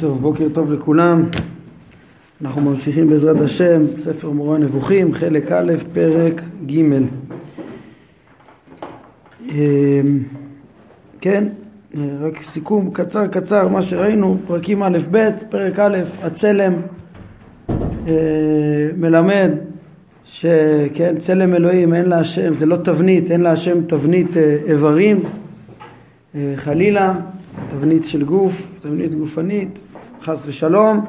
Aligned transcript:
טוב, 0.00 0.20
בוקר 0.20 0.48
טוב 0.52 0.72
לכולם. 0.72 1.24
אנחנו 2.42 2.60
ממשיכים 2.60 3.10
בעזרת 3.10 3.40
השם, 3.40 3.82
ספר 3.94 4.30
מורה 4.30 4.56
הנבוכים, 4.56 5.14
חלק 5.14 5.52
א', 5.52 5.72
פרק 5.92 6.42
ג'. 6.66 6.80
אמ, 9.48 10.22
כן, 11.20 11.48
רק 12.20 12.42
סיכום 12.42 12.90
קצר 12.92 13.26
קצר, 13.26 13.68
מה 13.68 13.82
שראינו, 13.82 14.36
פרקים 14.46 14.82
א' 14.82 14.98
ב', 15.10 15.30
פרק 15.50 15.78
א', 15.78 15.98
הצלם 16.22 16.72
אה, 18.08 18.14
מלמד 18.96 19.50
שכן, 20.24 21.14
צלם 21.18 21.54
אלוהים 21.54 21.94
אין 21.94 22.08
לה 22.08 22.18
השם, 22.18 22.54
זה 22.54 22.66
לא 22.66 22.76
תבנית, 22.76 23.30
אין 23.30 23.40
לה 23.40 23.50
השם 23.50 23.84
תבנית 23.86 24.36
אה, 24.36 24.56
איברים, 24.66 25.20
אה, 26.34 26.52
חלילה, 26.56 27.14
תבנית 27.70 28.04
של 28.04 28.24
גוף, 28.24 28.62
תבנית 28.80 29.14
גופנית, 29.14 29.78
חס 30.22 30.44
ושלום, 30.46 31.04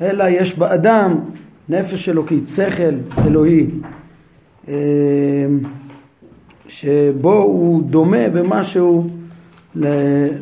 אלא 0.00 0.24
יש 0.28 0.58
באדם 0.58 1.14
נפש 1.68 2.08
אלוקית, 2.08 2.48
שכל 2.48 2.94
אלוהי, 3.26 3.66
אה, 4.68 4.74
שבו 6.68 7.34
הוא 7.34 7.82
דומה 7.82 8.28
במשהו 8.28 9.10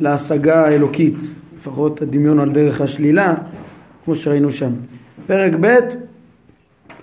להשגה 0.01 0.65
האלוקית, 0.67 1.17
לפחות 1.59 2.03
הדמיון 2.03 2.41
על 2.41 2.51
דרך 2.51 2.81
השלילה, 2.81 3.35
כמו 4.05 4.15
שראינו 4.15 4.51
שם. 4.51 4.71
פרק 5.27 5.53
ב' 5.61 5.79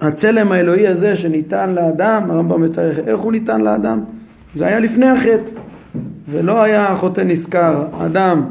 הצלם 0.02 0.52
האלוהי 0.52 0.88
הזה 0.88 1.16
שניתן 1.16 1.70
לאדם, 1.70 2.32
הרמב"ם 2.32 2.62
מתארך, 2.62 3.00
איך 3.00 3.20
הוא 3.20 3.32
ניתן 3.32 3.62
לאדם? 3.62 4.04
זה 4.56 4.66
היה 4.66 4.80
לפני 4.80 5.08
החטא, 5.08 5.52
ולא 6.30 6.62
היה 6.62 6.96
חוטא 6.96 7.22
נשכר. 7.22 7.86
אדם 8.06 8.44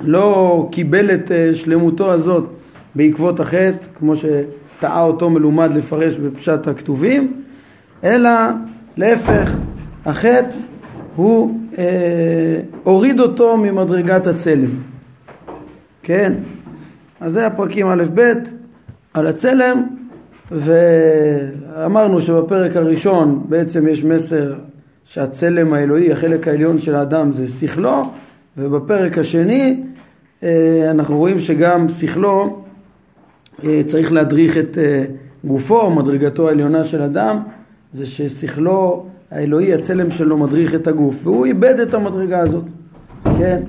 לא 0.00 0.68
קיבל 0.72 1.14
את 1.14 1.32
אה, 1.32 1.50
שלמותו 1.54 2.12
הזאת 2.12 2.44
בעקבות 2.94 3.40
החטא, 3.40 3.86
כמו 3.98 4.12
שטעה 4.16 5.02
אותו 5.02 5.30
מלומד 5.30 5.70
לפרש 5.74 6.16
בפשט 6.16 6.66
הכתובים, 6.66 7.42
אלא 8.04 8.30
להפך, 8.96 9.52
החטא 10.04 10.56
הוא 11.16 11.60
אה, 11.78 11.84
הוריד 12.82 13.20
אותו 13.20 13.56
ממדרגת 13.56 14.26
הצלם. 14.26 14.70
כן? 16.02 16.32
אז 17.20 17.32
זה 17.32 17.46
הפרקים 17.46 17.88
א' 17.88 18.04
ב' 18.14 18.32
על 19.14 19.26
הצלם 19.26 19.82
ואמרנו 20.50 22.20
שבפרק 22.20 22.76
הראשון 22.76 23.44
בעצם 23.48 23.88
יש 23.88 24.04
מסר 24.04 24.54
שהצלם 25.08 25.72
האלוהי, 25.72 26.12
החלק 26.12 26.48
העליון 26.48 26.78
של 26.78 26.94
האדם 26.94 27.32
זה 27.32 27.48
שכלו, 27.48 28.10
ובפרק 28.56 29.18
השני 29.18 29.82
אה, 30.42 30.90
אנחנו 30.90 31.18
רואים 31.18 31.38
שגם 31.38 31.88
שכלו 31.88 32.62
אה, 33.64 33.82
צריך 33.86 34.12
להדריך 34.12 34.58
את 34.58 34.78
אה, 34.78 35.04
גופו, 35.44 35.90
מדרגתו 35.90 36.48
העליונה 36.48 36.84
של 36.84 37.02
אדם, 37.02 37.42
זה 37.92 38.06
ששכלו 38.06 39.06
האלוהי, 39.30 39.74
הצלם 39.74 40.10
שלו 40.10 40.36
מדריך 40.36 40.74
את 40.74 40.86
הגוף, 40.86 41.26
והוא 41.26 41.46
איבד 41.46 41.80
את 41.80 41.94
המדרגה 41.94 42.40
הזאת, 42.40 42.64
כן? 43.24 43.62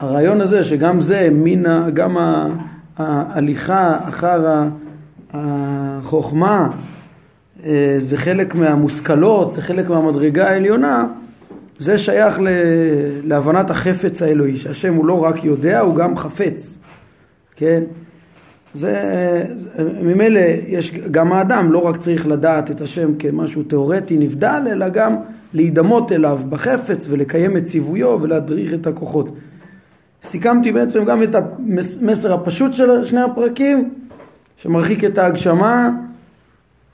הרעיון 0.00 0.40
הזה 0.40 0.64
שגם 0.64 1.00
זה, 1.00 1.28
מן, 1.32 1.90
גם 1.94 2.16
ההליכה 2.96 3.98
אחר 4.08 4.46
ה... 4.46 4.68
החוכמה 5.34 6.68
זה 7.98 8.16
חלק 8.16 8.54
מהמושכלות, 8.54 9.52
זה 9.52 9.62
חלק 9.62 9.88
מהמדרגה 9.88 10.48
העליונה, 10.48 11.06
זה 11.78 11.98
שייך 11.98 12.40
להבנת 13.24 13.70
החפץ 13.70 14.22
האלוהי, 14.22 14.56
שהשם 14.56 14.94
הוא 14.94 15.06
לא 15.06 15.24
רק 15.24 15.44
יודע, 15.44 15.80
הוא 15.80 15.96
גם 15.96 16.16
חפץ, 16.16 16.78
כן? 17.56 17.82
זה, 18.74 18.94
ממילא 20.02 20.40
יש, 20.68 20.92
גם 21.10 21.32
האדם 21.32 21.72
לא 21.72 21.86
רק 21.86 21.96
צריך 21.96 22.26
לדעת 22.26 22.70
את 22.70 22.80
השם 22.80 23.14
כמשהו 23.18 23.62
תיאורטי 23.62 24.18
נבדל, 24.18 24.62
אלא 24.70 24.88
גם 24.88 25.16
להידמות 25.54 26.12
אליו 26.12 26.40
בחפץ 26.48 27.06
ולקיים 27.10 27.56
את 27.56 27.64
ציוויו 27.64 28.18
ולהדריך 28.22 28.74
את 28.74 28.86
הכוחות. 28.86 29.28
סיכמתי 30.24 30.72
בעצם 30.72 31.04
גם 31.04 31.22
את 31.22 31.34
המסר 31.34 32.32
הפשוט 32.32 32.72
של 32.72 33.04
שני 33.04 33.20
הפרקים 33.20 33.90
שמרחיק 34.56 35.04
את 35.04 35.18
ההגשמה, 35.18 35.90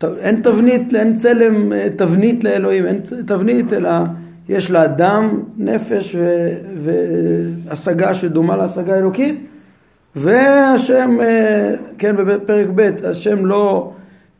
אין 0.04 0.40
תבנית, 0.42 0.94
אין 0.94 1.16
צלם 1.16 1.72
אה, 1.72 1.86
תבנית 1.96 2.44
לאלוהים, 2.44 2.86
אין 2.86 3.00
תבנית 3.26 3.72
אלא 3.72 3.90
יש 4.48 4.70
לאדם 4.70 5.42
נפש 5.56 6.16
והשגה 6.76 8.14
שדומה 8.14 8.56
להשגה 8.56 8.94
האלוקית 8.94 9.46
והשם, 10.16 11.18
אה, 11.20 11.74
כן 11.98 12.16
בפרק 12.16 12.66
ב', 12.74 12.90
השם 13.04 13.46
לא 13.46 13.92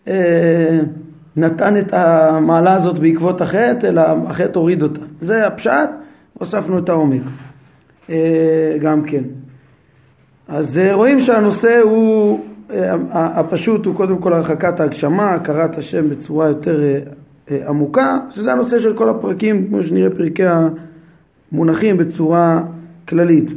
אה, 0.09 0.79
נתן 1.37 1.77
את 1.77 1.93
המעלה 1.93 2.75
הזאת 2.75 2.99
בעקבות 2.99 3.41
החטא 3.41 3.87
אלא 3.87 4.03
החטא 4.27 4.59
הוריד 4.59 4.83
אותה. 4.83 5.01
זה 5.21 5.47
הפשט, 5.47 5.91
הוספנו 6.35 6.79
את 6.79 6.89
העומק 6.89 7.23
גם 8.81 9.03
כן. 9.07 9.23
אז 10.49 10.81
רואים 10.93 11.21
שהנושא 11.21 11.81
הוא 11.83 12.41
הפשוט 13.11 13.87
הוא 13.87 13.95
קודם 13.95 14.19
כל 14.19 14.33
הרחקת 14.33 14.81
ההגשמה, 14.81 15.33
הכרת 15.33 15.79
השם 15.79 16.11
בצורה 16.11 16.49
יותר 16.49 16.83
אה, 16.83 16.99
אה, 17.51 17.69
עמוקה, 17.69 18.19
שזה 18.31 18.53
הנושא 18.53 18.79
של 18.79 18.97
כל 18.97 19.09
הפרקים, 19.09 19.69
כמו 19.69 19.83
שנראה 19.83 20.11
פרקי 20.11 20.43
המונחים 21.53 21.97
בצורה 21.97 22.63
כללית. 23.09 23.51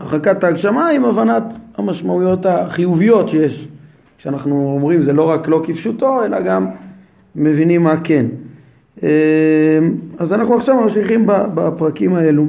הרחקת 0.00 0.44
ההגשמה 0.44 0.88
עם 0.88 1.04
הבנת 1.04 1.42
המשמעויות 1.76 2.46
החיוביות 2.46 3.28
שיש. 3.28 3.68
כשאנחנו 4.18 4.72
אומרים 4.74 5.02
זה 5.02 5.12
לא 5.12 5.30
רק 5.30 5.48
לא 5.48 5.62
כפשוטו, 5.66 6.24
אלא 6.24 6.40
גם 6.40 6.66
מבינים 7.36 7.82
מה 7.82 7.94
כן. 8.04 8.26
אה, 9.02 9.78
אז 10.18 10.32
אנחנו 10.32 10.56
עכשיו 10.56 10.80
ממשיכים 10.80 11.26
בפרקים 11.26 12.14
האלו. 12.14 12.46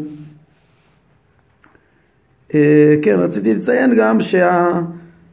כן, 3.02 3.16
רציתי 3.18 3.54
לציין 3.54 3.96
גם 3.98 4.22
שה... 4.22 4.80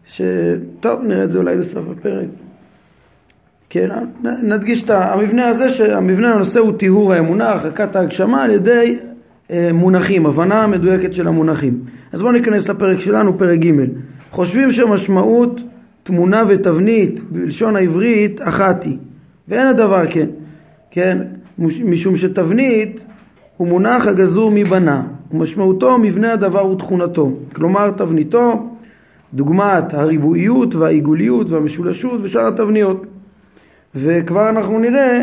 שטוב, 0.07 1.03
נראה 1.03 1.25
את 1.25 1.33
זה 1.33 1.39
אולי 1.39 1.57
בסוף 1.57 1.85
הפרק. 1.93 2.27
כן, 3.69 3.89
נדגיש 4.43 4.85
את 4.85 4.91
המבנה 4.91 5.49
הזה, 5.49 5.71
שהמבנה 5.71 6.35
הנושא 6.35 6.61
הוא 6.61 6.73
טיהור 6.73 7.13
האמונה, 7.13 7.49
הרחקת 7.51 7.97
ההגשמה 7.97 8.43
על 8.43 8.51
ידי 8.51 8.99
אה, 9.51 9.71
מונחים, 9.73 10.27
הבנה 10.27 10.67
מדויקת 10.67 11.13
של 11.13 11.29
המונחים. 11.29 11.81
אז 12.13 12.23
בואו 12.23 12.33
ניכנס 12.33 12.69
לפרק 12.69 13.01
שלנו, 13.01 13.39
פרק 13.39 13.59
ג'. 13.59 13.71
חושבים 14.31 14.73
שמשמעות 14.73 15.61
תמונה 16.03 16.43
ותבנית 16.49 17.23
בלשון 17.31 17.77
העברית 17.77 18.41
אחת 18.43 18.85
היא, 18.85 18.97
ואין 19.49 19.67
הדבר 19.67 20.07
כן, 20.11 20.27
כן, 20.91 21.19
משום 21.59 22.17
שתבנית 22.17 23.07
הוא 23.57 23.69
מונח 23.69 24.07
הגזור 24.07 24.51
מבנה, 24.55 25.03
ומשמעותו 25.33 25.99
מבנה 25.99 26.33
הדבר 26.33 26.67
ותכונתו, 26.67 27.33
כלומר 27.53 27.91
תבניתו 27.91 28.76
דוגמת 29.35 29.95
הריבועיות 29.95 30.75
והעיגוליות 30.75 31.51
והמשולשות 31.51 32.21
ושאר 32.23 32.47
התבניות. 32.47 33.07
וכבר 33.95 34.49
אנחנו 34.49 34.79
נראה, 34.79 35.23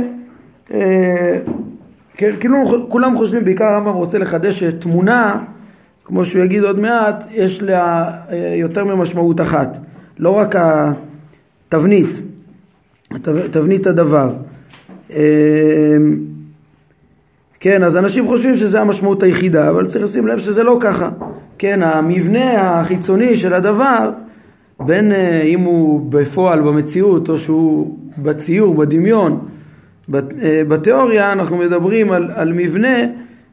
אה, 0.74 1.40
כאילו 2.18 2.88
כולם 2.90 3.18
חושבים, 3.18 3.46
בעיקר 3.46 3.66
הרמב"ם 3.66 3.94
רוצה 3.94 4.18
לחדש 4.18 4.64
שתמונה, 4.64 5.44
כמו 6.06 6.26
שהוא 6.26 6.44
יגיד 6.44 6.64
עוד 6.64 6.80
מעט, 6.80 7.26
יש 7.32 7.62
לה 7.62 8.12
אה, 8.32 8.56
יותר 8.58 8.84
ממשמעות 8.86 9.42
אחת. 9.42 9.78
לא 10.20 10.30
רק 10.30 10.56
התבנית, 10.56 12.22
תבנית 13.52 13.88
הדבר. 13.88 14.34
אה, 15.12 15.98
כן, 17.60 17.84
אז 17.84 17.98
אנשים 17.98 18.28
חושבים 18.28 18.56
שזה 18.58 18.82
המשמעות 18.82 19.24
היחידה, 19.24 19.70
אבל 19.70 19.88
צריך 19.88 20.04
לשים 20.04 20.28
לב 20.28 20.40
שזה 20.40 20.64
לא 20.64 20.78
ככה. 20.82 21.10
כן, 21.64 21.84
המבנה 21.84 22.80
החיצוני 22.80 23.36
של 23.36 23.54
הדבר, 23.54 24.12
בין 24.80 25.12
אה, 25.12 25.42
אם 25.42 25.60
הוא 25.60 26.12
בפועל 26.12 26.62
במציאות 26.62 27.30
או 27.30 27.38
שהוא 27.38 27.98
בציור, 28.18 28.76
בדמיון, 28.76 29.40
אה, 30.14 30.20
בתיאוריה 30.68 31.32
אנחנו 31.32 31.58
מדברים 31.58 32.12
על, 32.12 32.32
על 32.36 32.54
מבנה, 32.54 32.98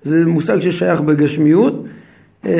זה 0.02 0.26
מושג 0.26 0.60
ששייך 0.60 1.00
בגשמיות, 1.00 1.84
אה, 2.46 2.52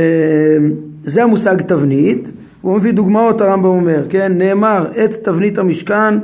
זה 1.05 1.23
המושג 1.23 1.61
תבנית, 1.61 2.33
הוא 2.61 2.77
מביא 2.77 2.93
דוגמאות 2.93 3.41
הרמב"ם 3.41 3.69
אומר, 3.69 4.07
כן, 4.09 4.33
נאמר 4.39 4.87
את 5.05 5.15
תבנית 5.15 5.59
המשכן 5.59 6.15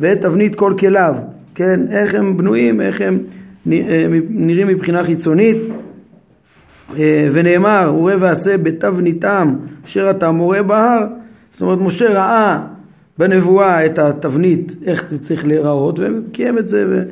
ואת 0.00 0.20
תבנית 0.20 0.54
כל 0.54 0.74
כליו, 0.78 1.14
כן, 1.54 1.80
איך 1.90 2.14
הם 2.14 2.36
בנויים, 2.36 2.80
איך 2.80 3.00
הם 3.00 3.18
נראים 4.30 4.66
מבחינה 4.66 5.04
חיצונית, 5.04 5.58
ונאמר, 7.32 7.94
וראה 7.98 8.16
ועשה 8.20 8.56
בתבניתם 8.56 9.56
אשר 9.84 10.10
אתה 10.10 10.30
מורה 10.30 10.62
בהר, 10.62 11.06
זאת 11.50 11.60
אומרת 11.60 11.78
משה 11.78 12.12
ראה 12.14 12.60
בנבואה 13.18 13.86
את 13.86 13.98
התבנית, 13.98 14.74
איך 14.86 15.04
זה 15.08 15.24
צריך 15.24 15.46
להיראות, 15.46 16.00
וקיים 16.02 16.58
את 16.58 16.68
זה 16.68 17.04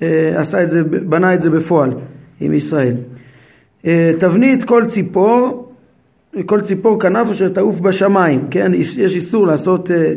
ועשה 0.00 0.62
את 0.62 0.70
זה, 0.70 0.84
בנה 0.84 1.34
את 1.34 1.40
זה 1.40 1.50
בפועל 1.50 1.90
עם 2.40 2.52
ישראל. 2.52 2.94
אה, 3.86 4.12
תבנית 4.18 4.64
כל 4.64 4.84
ציפור 4.86 5.68
כל 6.46 6.60
ציפור 6.60 7.00
כנף 7.00 7.30
אשר 7.30 7.48
תעוף 7.48 7.80
בשמיים, 7.80 8.46
כן? 8.50 8.72
יש 8.74 9.14
איסור 9.14 9.46
לעשות 9.46 9.90
אה, 9.90 10.14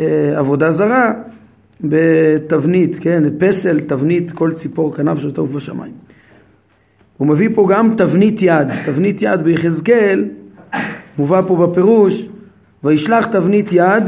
אה, 0.00 0.38
עבודה 0.38 0.70
זרה 0.70 1.12
בתבנית, 1.80 2.98
כן? 3.00 3.24
פסל, 3.38 3.80
תבנית, 3.80 4.32
כל 4.32 4.52
ציפור 4.52 4.94
כנף 4.94 5.18
אשר 5.18 5.30
תעוף 5.30 5.50
בשמיים. 5.50 5.92
הוא 7.18 7.28
מביא 7.28 7.48
פה 7.54 7.68
גם 7.70 7.94
תבנית 7.96 8.42
יד, 8.42 8.68
תבנית 8.86 9.22
יד 9.22 9.42
ביחזקאל, 9.42 10.24
מובא 11.18 11.40
פה 11.46 11.66
בפירוש, 11.66 12.26
וישלח 12.84 13.26
תבנית 13.26 13.72
יד, 13.72 14.04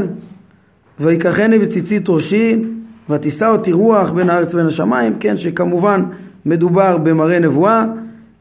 ויקחני 1.00 1.58
בציצית 1.58 2.08
ראשי, 2.08 2.62
ותישא 3.10 3.46
אותי 3.46 3.72
רוח 3.72 4.10
בין 4.10 4.30
הארץ 4.30 4.54
ובין 4.54 4.66
השמיים, 4.66 5.14
כן, 5.20 5.36
שכמובן 5.36 6.00
מדובר 6.46 6.98
במראה 6.98 7.38
נבואה, 7.38 7.84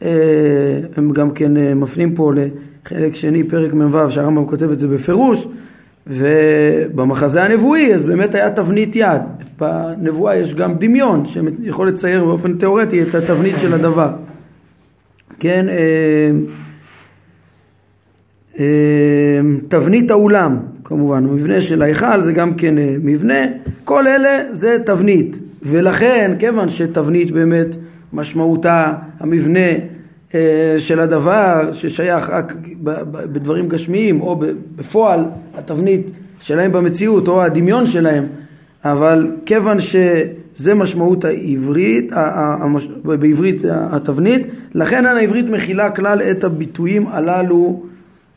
אה, 0.01 0.10
הם 0.98 1.12
גם 1.12 1.31
כן 1.31 1.57
אה, 1.57 1.74
מפנים 1.74 2.16
פה 2.16 2.31
לחלק 2.36 3.16
שני, 3.16 3.44
פרק 3.44 3.74
מ"ו, 3.74 4.12
שהרמב"ם 4.12 4.45
כותב 4.45 4.71
את 4.71 4.80
זה 4.80 4.88
בפירוש, 4.88 5.48
ובמחזה 6.07 7.44
הנבואי 7.44 7.94
אז 7.94 8.06
באמת 8.06 8.36
היה 8.36 8.50
תבנית 8.50 8.95
יד. 8.95 9.21
בנבואה 9.60 10.36
יש 10.36 10.54
גם 10.54 10.75
דמיון 10.75 11.25
שיכול 11.25 11.88
לצייר 11.88 12.25
באופן 12.25 12.54
תיאורטי 12.54 13.04
את 13.04 13.16
התבנית 13.16 13.56
של 13.57 13.74
הדבר. 13.74 14.10
כן, 15.39 15.65
אה, 15.69 16.31
תבנית 19.68 20.12
האולם, 20.12 20.57
כמובן, 20.83 21.25
המבנה 21.25 21.62
של 21.62 21.81
ההיכל 21.81 22.21
זה 22.21 22.31
גם 22.31 22.53
כן 22.53 22.75
מבנה, 22.77 23.39
כל 23.83 24.07
אלה 24.07 24.44
זה 24.51 24.77
תבנית, 24.86 25.39
ולכן 25.63 26.36
כיוון 26.39 26.69
שתבנית 26.69 27.31
באמת 27.31 27.75
משמעותה 28.13 28.94
המבנה 29.19 29.69
אה, 30.36 30.75
של 30.77 31.00
הדבר 31.00 31.69
ששייך 31.74 32.30
רק 32.30 32.53
בדברים 32.83 33.69
גשמיים 33.69 34.21
או 34.21 34.42
בפועל 34.75 35.25
התבנית 35.56 36.07
שלהם 36.39 36.71
במציאות 36.71 37.27
או 37.27 37.42
הדמיון 37.44 37.88
שלהם 37.88 38.25
אבל 38.85 39.31
כיוון 39.45 39.77
שזה 40.59 40.75
משמעות 40.75 41.25
העברית, 41.25 42.11
בעברית 43.03 43.61
התבנית, 43.91 44.47
לכן 44.73 45.06
העברית 45.06 45.45
מכילה 45.45 45.91
כלל 45.91 46.21
את 46.21 46.44
הביטויים 46.44 47.07
הללו 47.07 47.83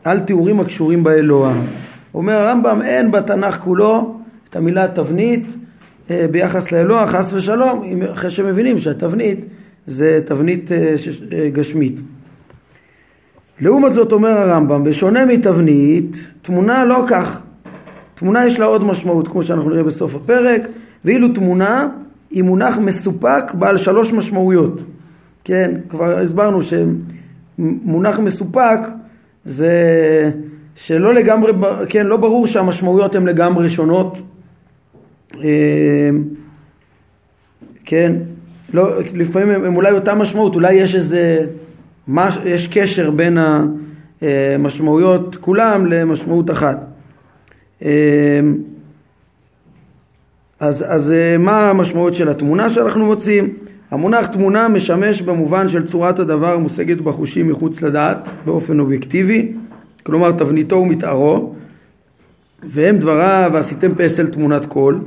על 0.05 0.21
תיאורים 0.21 0.61
הקשורים 0.61 1.05
באלוה. 1.05 1.55
אומר 2.15 2.33
הרמב"ם 2.33 2.83
אין 2.83 3.11
בתנ"ך 3.11 3.59
כולו 3.59 4.17
את 4.51 4.57
המילה 4.57 4.89
תבנית 4.89 5.47
אה, 6.11 6.27
ביחס 6.31 6.73
לאלוה 6.73 7.07
חס 7.07 7.33
ושלום 7.33 8.03
אחרי 8.13 8.31
שמבינים 8.31 8.79
שהתבנית 8.79 9.47
זה 9.87 10.21
תבנית 10.25 10.73
אה, 10.73 10.95
אה, 11.33 11.51
גשמית. 11.51 12.01
לעומת 13.61 13.93
זאת 13.93 14.13
אומר 14.13 14.31
הרמב"ם, 14.31 14.85
בשונה 14.85 15.25
מתבנית, 15.25 16.17
תמונה 16.43 16.85
לא 16.85 17.05
כך. 17.09 17.41
תמונה 18.15 18.47
יש 18.47 18.61
לה 18.61 18.67
עוד 18.67 18.85
משמעות, 18.85 19.29
כמו 19.29 19.43
שאנחנו 19.43 19.71
נראה 19.71 19.83
בסוף 19.83 20.15
הפרק, 20.15 20.63
ואילו 21.05 21.29
תמונה 21.29 21.89
היא 22.33 22.43
מונח 22.43 22.79
מסופק 22.79 23.55
בעל 23.55 23.77
שלוש 23.77 24.13
משמעויות. 24.13 24.81
כן, 25.45 25.71
כבר 25.89 26.19
הסברנו 26.19 26.59
שמונח 26.63 28.19
מסופק 28.19 28.79
זה 29.45 29.73
שלא 30.77 31.15
לגמרי, 31.15 31.53
כן, 31.89 32.07
לא 32.07 32.17
ברור 32.17 32.47
שהמשמעויות 32.47 33.15
הן 33.15 33.27
לגמרי 33.27 33.69
שונות. 33.69 34.19
אה, 35.45 36.11
כן, 37.85 38.13
לא, 38.75 39.01
לפעמים 39.15 39.65
הם, 39.65 39.77
אולי 39.77 39.93
אותה 39.93 40.15
משמעות, 40.15 40.55
אולי 40.55 40.75
יש 40.75 40.95
איזה, 40.95 41.47
מש, 42.09 42.39
יש 42.45 42.67
קשר 42.67 43.11
בין 43.11 43.39
המשמעויות 44.23 45.37
כולם 45.37 45.87
למשמעות 45.87 46.51
אחת. 46.51 46.87
אז, 50.63 50.85
אז 50.89 51.13
אה, 51.13 51.39
מה 51.39 51.71
המשמעות 51.71 52.15
של 52.15 52.29
התמונה 52.29 52.71
שאנחנו 52.71 53.05
מוצאים? 53.05 53.55
המונח 53.91 54.27
תמונה 54.27 54.69
משמש 54.69 55.23
במובן 55.23 55.69
של 55.69 55.87
צורת 55.87 56.19
הדבר 56.19 56.55
המושגת 56.55 57.01
בחושים 57.01 57.49
מחוץ 57.49 57.83
לדעת 57.83 58.29
באופן 58.45 58.81
אובייקטיבי, 58.81 59.53
כלומר 60.03 60.33
תבניתו 60.33 60.77
ומתארו, 60.77 61.55
והם 62.63 62.97
דבריו 62.97 63.51
ועשיתם 63.53 63.95
פסל 63.95 64.27
תמונת 64.27 64.67
קול, 64.67 65.01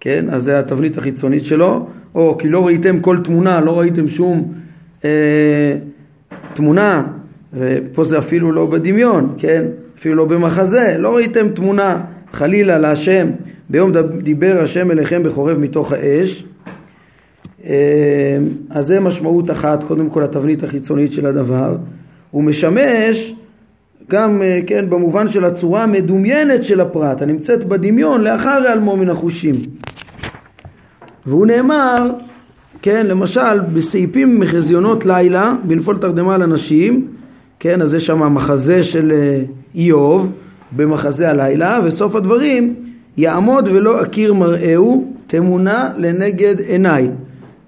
כן, 0.00 0.24
אז 0.30 0.42
זה 0.42 0.58
התבנית 0.58 0.98
החיצונית 0.98 1.44
שלו, 1.44 1.88
או 2.14 2.38
כי 2.38 2.48
לא 2.48 2.66
ראיתם 2.66 3.00
כל 3.00 3.18
תמונה, 3.24 3.60
לא 3.60 3.78
ראיתם 3.78 4.08
שום 4.08 4.52
אה, 5.04 5.76
תמונה, 6.54 7.06
ופה 7.54 8.04
זה 8.04 8.18
אפילו 8.18 8.52
לא 8.52 8.66
בדמיון, 8.66 9.34
כן, 9.38 9.64
אפילו 9.98 10.14
לא 10.14 10.24
במחזה, 10.24 10.96
לא 10.98 11.16
ראיתם 11.16 11.48
תמונה 11.48 12.00
חלילה 12.32 12.78
להשם 12.78 13.26
ביום 13.70 13.92
דיבר 14.22 14.60
השם 14.62 14.90
אליכם 14.90 15.22
בחורב 15.22 15.58
מתוך 15.58 15.92
האש. 15.92 16.44
אה, 17.64 18.38
אז 18.70 18.86
זה 18.86 19.00
משמעות 19.00 19.50
אחת, 19.50 19.84
קודם 19.84 20.10
כל 20.10 20.22
התבנית 20.22 20.62
החיצונית 20.62 21.12
של 21.12 21.26
הדבר. 21.26 21.76
הוא 22.30 22.42
משמש 22.42 23.34
גם 24.10 24.42
אה, 24.42 24.60
כן 24.66 24.90
במובן 24.90 25.28
של 25.28 25.44
הצורה 25.44 25.82
המדומיינת 25.82 26.64
של 26.64 26.80
הפרט 26.80 27.22
הנמצאת 27.22 27.64
בדמיון 27.64 28.20
לאחר 28.20 28.62
היעלמו 28.64 28.96
מן 28.96 29.08
החושים. 29.10 29.54
והוא 31.26 31.46
נאמר, 31.46 32.10
כן, 32.82 33.06
למשל 33.06 33.60
בסעיפים 33.60 34.40
מחזיונות 34.40 35.06
לילה, 35.06 35.54
בנפול 35.64 35.98
תרדמה 35.98 36.38
לנשים, 36.38 37.08
כן, 37.60 37.82
אז 37.82 37.94
יש 37.94 38.06
שם 38.06 38.22
המחזה 38.22 38.82
של 38.82 39.12
אה, 39.12 39.42
איוב 39.74 40.32
במחזה 40.72 41.30
הלילה, 41.30 41.80
וסוף 41.84 42.14
הדברים, 42.14 42.74
יעמוד 43.16 43.68
ולא 43.68 44.02
אכיר 44.02 44.34
מראהו, 44.34 45.12
תמונה 45.26 45.90
לנגד 45.96 46.60
עיניי. 46.60 47.08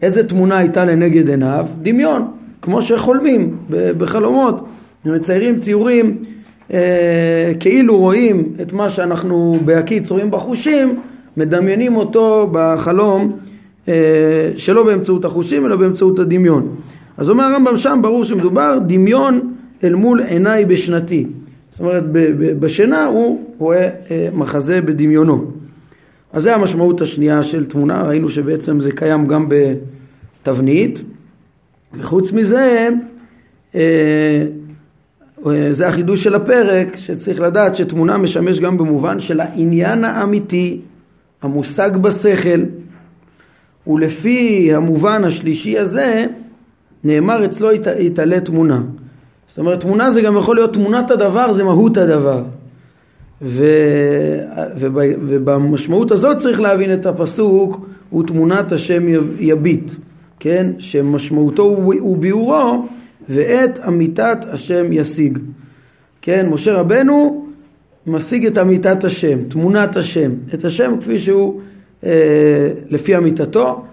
איזה 0.03 0.29
תמונה 0.29 0.59
הייתה 0.59 0.85
לנגד 0.85 1.31
עיניו? 1.31 1.67
דמיון, 1.83 2.31
כמו 2.63 2.83
שחולמים 2.83 3.57
בחלומות. 3.71 4.65
מציירים 5.05 5.59
ציורים 5.59 6.17
אה, 6.73 7.53
כאילו 7.61 7.97
רואים 7.99 8.53
את 8.63 8.73
מה 8.73 8.91
שאנחנו 8.91 9.59
בהקיץ 9.65 10.11
רואים 10.11 10.31
בחושים, 10.31 11.01
מדמיינים 11.37 11.97
אותו 11.97 12.51
בחלום 12.53 13.37
אה, 13.89 13.95
שלא 14.57 14.85
באמצעות 14.85 15.25
החושים 15.25 15.67
אלא 15.67 15.77
באמצעות 15.77 16.19
הדמיון. 16.19 16.75
אז 17.17 17.31
אומר 17.31 17.45
הרמב"ם 17.45 17.77
שם 17.77 17.99
ברור 18.03 18.25
שמדובר 18.25 18.79
דמיון 18.87 19.55
אל 19.85 19.95
מול 19.95 20.21
עיניי 20.21 20.65
בשנתי. 20.65 21.27
זאת 21.71 21.81
אומרת 21.81 22.05
בשינה 22.61 23.05
הוא 23.05 23.48
רואה 23.59 23.89
אה, 24.11 24.29
מחזה 24.33 24.81
בדמיונו. 24.81 25.45
אז 26.33 26.43
זה 26.43 26.55
המשמעות 26.55 27.01
השנייה 27.01 27.43
של 27.43 27.67
תמונה, 27.67 28.03
ראינו 28.03 28.31
שבעצם 28.31 28.81
זה 28.81 28.93
קיים 28.93 29.27
גם 29.27 29.49
בתבנית 29.49 31.03
וחוץ 31.95 32.33
מזה 32.33 32.89
אה, 33.75 34.47
זה 35.71 35.89
החידוש 35.89 36.25
של 36.25 36.35
הפרק 36.35 36.97
שצריך 36.97 37.41
לדעת 37.41 37.75
שתמונה 37.75 38.19
משמש 38.19 38.61
גם 38.61 38.79
במובן 38.79 39.21
של 39.21 39.41
העניין 39.41 40.05
האמיתי 40.05 40.81
המושג 41.43 41.91
בשכל 42.01 42.63
ולפי 43.87 44.71
המובן 44.75 45.25
השלישי 45.25 45.79
הזה 45.79 46.27
נאמר 47.05 47.45
אצלו 47.45 47.69
יתעלה 47.99 48.41
תמונה. 48.41 48.83
זאת 49.49 49.59
אומרת 49.59 49.81
תמונה 49.81 50.11
זה 50.11 50.21
גם 50.23 50.37
יכול 50.37 50.57
להיות 50.57 50.73
תמונת 50.73 51.11
הדבר 51.11 51.53
זה 51.53 51.65
מהות 51.65 51.97
הדבר. 51.97 52.43
ו... 53.43 53.65
וב... 54.77 54.99
ובמשמעות 55.21 56.11
הזאת 56.11 56.37
צריך 56.37 56.61
להבין 56.61 56.93
את 56.93 57.07
הפסוק 57.07 57.87
הוא 58.11 58.27
תמונת 58.27 58.73
השם 58.73 59.03
יביט, 59.41 59.93
כן? 60.41 60.71
שמשמעותו 60.79 61.63
הוא 61.63 62.17
ביאורו 62.17 62.87
ואת 63.29 63.79
אמיתת 63.89 64.39
השם 64.51 64.93
ישיג. 64.93 65.39
כן? 66.23 66.49
משה 66.51 66.75
רבנו 66.75 67.47
משיג 68.07 68.47
את 68.47 68.59
אמיתת 68.59 69.05
השם, 69.05 69.43
תמונת 69.43 69.97
השם, 69.97 70.31
את 70.55 70.65
השם 70.65 70.95
כפי 71.01 71.19
שהוא 71.19 71.61
אה, 72.05 72.69
לפי 72.89 73.17
אמיתתו. 73.17 73.85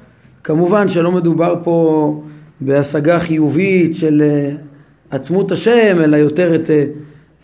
כמובן 0.44 0.88
שלא 0.88 1.12
מדובר 1.12 1.56
פה 1.64 2.22
בהשגה 2.62 3.20
חיובית 3.20 3.96
של 3.96 4.22
אה, 4.26 4.52
עצמות 5.10 5.52
השם, 5.52 6.02
אלא 6.04 6.18
יותר 6.18 6.56
את 6.56 6.70
אה, 6.70 6.86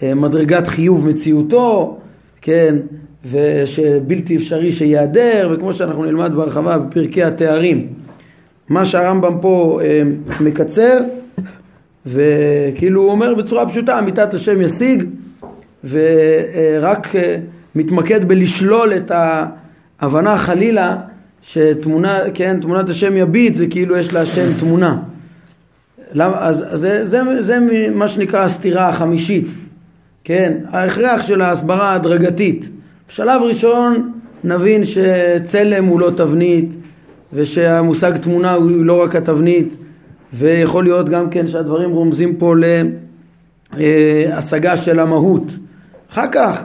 מדרגת 0.03 0.67
חיוב 0.67 1.07
מציאותו, 1.07 1.97
כן, 2.41 2.75
ושבלתי 3.31 4.35
אפשרי 4.35 4.71
שיעדר, 4.71 5.49
וכמו 5.53 5.73
שאנחנו 5.73 6.05
נלמד 6.05 6.33
בהרחבה 6.35 6.77
בפרקי 6.77 7.23
התארים. 7.23 7.87
מה 8.69 8.85
שהרמב"ם 8.85 9.37
פה 9.41 9.79
מקצר, 10.41 10.99
וכאילו 12.05 13.01
הוא 13.01 13.11
אומר 13.11 13.35
בצורה 13.35 13.69
פשוטה, 13.69 13.99
אמיתת 13.99 14.33
השם 14.33 14.61
ישיג, 14.61 15.03
ורק 15.83 17.07
מתמקד 17.75 18.27
בלשלול 18.27 18.93
את 18.93 19.11
ה... 19.11 19.45
הבנה 20.01 20.37
חלילה 20.37 20.95
שתמונה, 21.41 22.19
כן, 22.33 22.59
תמונת 22.61 22.89
השם 22.89 23.17
יביט 23.17 23.55
זה 23.55 23.67
כאילו 23.67 23.97
יש 23.97 24.13
להשם 24.13 24.59
תמונה. 24.59 24.97
למה, 26.13 26.37
אז, 26.39 26.65
אז 26.69 26.79
זה, 26.79 27.05
זה, 27.05 27.41
זה 27.41 27.57
מה 27.95 28.07
שנקרא 28.07 28.43
הסתירה 28.43 28.89
החמישית, 28.89 29.47
כן, 30.23 30.57
ההכרח 30.69 31.21
של 31.21 31.41
ההסברה 31.41 31.91
ההדרגתית. 31.91 32.69
בשלב 33.09 33.41
ראשון 33.41 34.11
נבין 34.43 34.81
שצלם 34.83 35.85
הוא 35.85 35.99
לא 35.99 36.11
תבנית 36.15 36.75
ושהמושג 37.33 38.17
תמונה 38.17 38.53
הוא 38.53 38.71
לא 38.71 39.03
רק 39.03 39.15
התבנית 39.15 39.77
ויכול 40.33 40.83
להיות 40.83 41.09
גם 41.09 41.29
כן 41.29 41.47
שהדברים 41.47 41.89
רומזים 41.89 42.35
פה 42.35 42.55
להשגה 43.73 44.77
של 44.77 44.99
המהות. 44.99 45.51
אחר 46.11 46.31
כך 46.31 46.63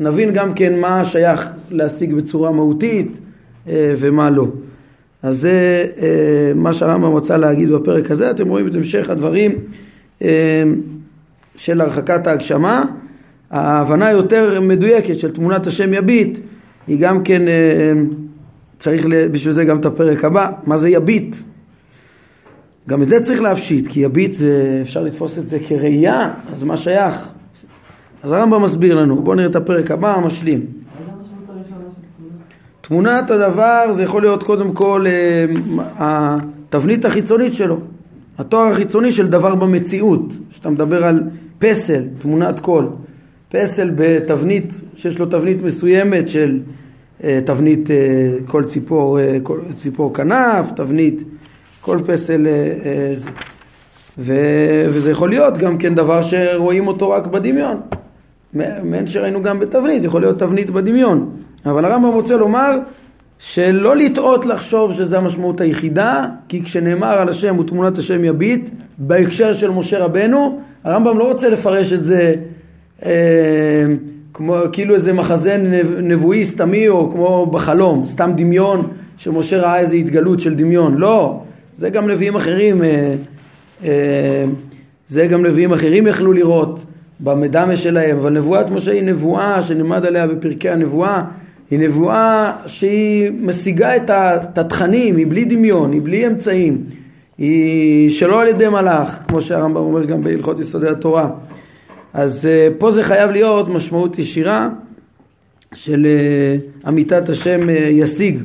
נבין 0.00 0.32
גם 0.32 0.54
כן 0.54 0.80
מה 0.80 1.04
שייך 1.04 1.48
להשיג 1.70 2.14
בצורה 2.14 2.50
מהותית 2.50 3.18
אה, 3.68 3.94
ומה 3.98 4.30
לא. 4.30 4.46
אז 5.22 5.36
זה 5.36 5.86
אה, 5.98 6.52
מה 6.54 6.72
שהרמב"ם 6.72 7.16
רצה 7.16 7.36
להגיד 7.36 7.70
בפרק 7.70 8.10
הזה, 8.10 8.30
אתם 8.30 8.48
רואים 8.48 8.68
את 8.68 8.74
המשך 8.74 9.10
הדברים 9.10 9.52
אה, 10.22 10.62
של 11.56 11.80
הרחקת 11.80 12.26
ההגשמה. 12.26 12.84
ההבנה 13.50 14.10
יותר 14.10 14.60
מדויקת 14.60 15.18
של 15.18 15.30
תמונת 15.30 15.66
השם 15.66 15.94
יביט 15.94 16.38
היא 16.86 17.00
גם 17.00 17.22
כן, 17.22 17.42
צריך 18.78 19.06
בשביל 19.32 19.52
זה 19.52 19.64
גם 19.64 19.80
את 19.80 19.84
הפרק 19.84 20.24
הבא, 20.24 20.50
מה 20.66 20.76
זה 20.76 20.88
יביט? 20.88 21.36
גם 22.88 23.02
את 23.02 23.08
זה 23.08 23.20
צריך 23.20 23.40
להפשיט, 23.40 23.86
כי 23.86 24.00
יביט 24.00 24.32
זה, 24.34 24.78
אפשר 24.82 25.02
לתפוס 25.02 25.38
את 25.38 25.48
זה 25.48 25.58
כראייה, 25.58 26.30
אז 26.52 26.64
מה 26.64 26.76
שייך? 26.76 27.28
אז 28.22 28.32
הרמב"ם 28.32 28.62
מסביר 28.62 28.94
לנו, 28.94 29.22
בואו 29.22 29.36
נראה 29.36 29.48
את 29.48 29.56
הפרק 29.56 29.90
הבא, 29.90 30.14
המשלים. 30.14 30.66
תמונת 32.80 33.30
הדבר 33.30 33.92
זה 33.92 34.02
יכול 34.02 34.22
להיות 34.22 34.42
קודם 34.42 34.72
כל 34.72 35.04
אה, 35.06 35.44
התבנית 35.98 37.04
החיצונית 37.04 37.54
שלו, 37.54 37.78
התואר 38.38 38.72
החיצוני 38.72 39.12
של 39.12 39.26
דבר 39.26 39.54
במציאות, 39.54 40.32
שאתה 40.50 40.70
מדבר 40.70 41.04
על 41.04 41.22
פסל, 41.58 42.02
תמונת 42.18 42.60
קול, 42.60 42.88
פסל 43.48 43.90
בתבנית 43.94 44.72
שיש 44.96 45.18
לו 45.18 45.26
תבנית 45.26 45.62
מסוימת 45.62 46.28
של 46.28 46.60
אה, 47.24 47.38
תבנית 47.44 47.90
אה, 47.90 47.96
כל 48.46 48.64
ציפור, 48.64 49.18
כל 49.42 49.60
ציפור 49.76 50.14
כנף, 50.14 50.72
תבנית 50.76 51.22
כל 51.80 51.98
פסל 52.06 52.46
ו, 54.18 54.34
וזה 54.88 55.10
יכול 55.10 55.28
להיות 55.28 55.58
גם 55.58 55.78
כן 55.78 55.94
דבר 55.94 56.22
שרואים 56.22 56.86
אותו 56.86 57.10
רק 57.10 57.26
בדמיון. 57.26 57.80
מעין 58.82 59.06
שראינו 59.06 59.42
גם 59.42 59.60
בתבנית, 59.60 60.04
יכול 60.04 60.20
להיות 60.20 60.38
תבנית 60.38 60.70
בדמיון. 60.70 61.30
אבל 61.66 61.84
הרמב"ם 61.84 62.08
רוצה 62.08 62.36
לומר 62.36 62.78
שלא 63.38 63.96
לטעות 63.96 64.46
לחשוב 64.46 64.92
שזו 64.92 65.16
המשמעות 65.16 65.60
היחידה, 65.60 66.24
כי 66.48 66.62
כשנאמר 66.62 67.18
על 67.18 67.28
השם 67.28 67.58
ותמונת 67.58 67.98
השם 67.98 68.24
יביט, 68.24 68.70
בהקשר 68.98 69.52
של 69.52 69.70
משה 69.70 69.98
רבנו, 69.98 70.60
הרמב"ם 70.86 71.18
לא 71.18 71.28
רוצה 71.28 71.48
לפרש 71.48 71.92
את 71.92 72.04
זה 72.04 72.34
אה, 73.04 73.84
כמו, 74.34 74.56
כאילו 74.72 74.94
איזה 74.94 75.12
מחזה 75.12 75.56
נבואי 76.02 76.44
סתמי 76.44 76.88
או 76.88 77.12
כמו 77.12 77.46
בחלום, 77.46 78.06
סתם 78.06 78.30
דמיון 78.36 78.88
שמשה 79.16 79.58
ראה 79.58 79.78
איזה 79.78 79.96
התגלות 79.96 80.40
של 80.40 80.54
דמיון. 80.54 80.96
לא, 80.96 81.42
זה 81.74 81.90
גם 81.90 82.10
נביאים 82.10 82.36
אחרים, 82.36 82.82
אה, 82.82 83.14
אה, 83.84 84.44
זה 85.08 85.26
גם 85.26 85.46
נביאים 85.46 85.72
אחרים 85.72 86.06
יכלו 86.06 86.32
לראות. 86.32 86.80
במדמה 87.20 87.76
שלהם, 87.76 88.18
אבל 88.18 88.32
נבואת 88.32 88.70
משה 88.70 88.92
היא 88.92 89.02
נבואה 89.02 89.62
שנלמד 89.62 90.06
עליה 90.06 90.26
בפרקי 90.26 90.70
הנבואה, 90.70 91.22
היא 91.70 91.78
נבואה 91.78 92.52
שהיא 92.66 93.30
משיגה 93.40 93.96
את 93.96 94.58
התכנים, 94.58 95.16
היא 95.16 95.26
בלי 95.28 95.44
דמיון, 95.44 95.92
היא 95.92 96.00
בלי 96.04 96.26
אמצעים, 96.26 96.84
היא 97.38 98.10
שלא 98.10 98.42
על 98.42 98.48
ידי 98.48 98.68
מלאך, 98.68 99.18
כמו 99.28 99.40
שהרמב"ם 99.40 99.80
אומר 99.80 100.04
גם 100.04 100.22
בהלכות 100.22 100.60
יסודי 100.60 100.88
התורה. 100.88 101.30
אז 102.14 102.46
אה, 102.46 102.68
פה 102.78 102.90
זה 102.90 103.02
חייב 103.02 103.30
להיות 103.30 103.68
משמעות 103.68 104.18
ישירה 104.18 104.68
של 105.74 106.06
אה, 106.06 106.88
אמיתת 106.88 107.28
השם 107.28 107.70
אה, 107.70 107.74
ישיג, 107.74 108.38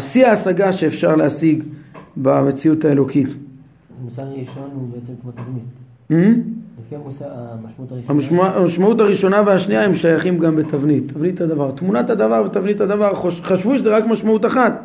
שיא 0.00 0.26
ההשגה 0.26 0.72
שאפשר 0.72 1.16
להשיג 1.16 1.62
במציאות 2.16 2.84
האלוקית. 2.84 3.28
המושג 4.00 4.22
הראשון 4.22 4.70
הוא 4.74 4.88
בעצם 4.94 5.12
כמו 5.22 5.30
תבנית. 5.32 5.64
Hmm? 6.10 6.38
לפי 6.86 6.96
המשמעות 6.96 7.92
הראשונה? 7.92 8.46
המשמעות 8.56 9.00
הראשונה 9.00 9.42
והשנייה 9.46 9.84
הם 9.84 9.94
שייכים 9.94 10.38
גם 10.38 10.56
בתבנית, 10.56 11.08
תבנית 11.08 11.40
הדבר. 11.40 11.70
תמונת 11.70 12.10
הדבר 12.10 12.42
ותבנית 12.46 12.80
הדבר, 12.80 13.14
חשבו 13.42 13.78
שזה 13.78 13.96
רק 13.96 14.06
משמעות 14.06 14.46
אחת. 14.46 14.82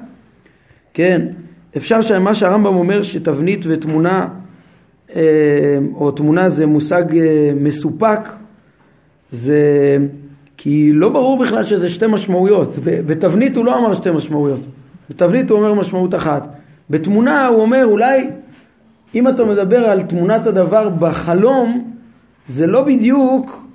כן, 0.94 1.28
אפשר 1.78 2.02
שמה 2.02 2.36
שהרמב"ם 2.36 2.76
אומר 2.76 3.04
שתבנית 3.04 3.66
ותמונה 3.68 4.28
אה, 5.16 5.22
או 5.96 6.12
תמונה 6.12 6.50
זה 6.50 6.66
מושג 6.66 7.18
אה, 7.18 7.52
מסופק 7.56 8.30
זה 9.32 9.98
כי 10.58 10.92
לא 10.94 11.10
ברור 11.10 11.40
בכלל 11.40 11.64
שזה 11.64 11.90
שתי 11.90 12.08
משמעויות. 12.08 12.76
בתבנית 12.84 13.58
הוא 13.58 13.66
לא 13.66 13.80
אמר 13.80 13.94
שתי 13.94 14.12
משמעויות. 14.12 14.60
בתבנית 15.10 15.50
הוא 15.50 15.60
אומר 15.60 15.74
משמעות 15.74 16.16
אחת. 16.16 16.48
בתמונה 16.90 17.48
הוא 17.48 17.62
אומר 17.62 17.86
אולי 17.86 18.30
אם 19.16 19.28
אתה 19.28 19.46
מדבר 19.46 19.78
על 19.78 20.04
תמונת 20.04 20.48
הדבר 20.48 20.90
בחלום, 20.90 21.94
זה 22.48 22.68
לא 22.68 22.82
בדיוק 22.84 23.66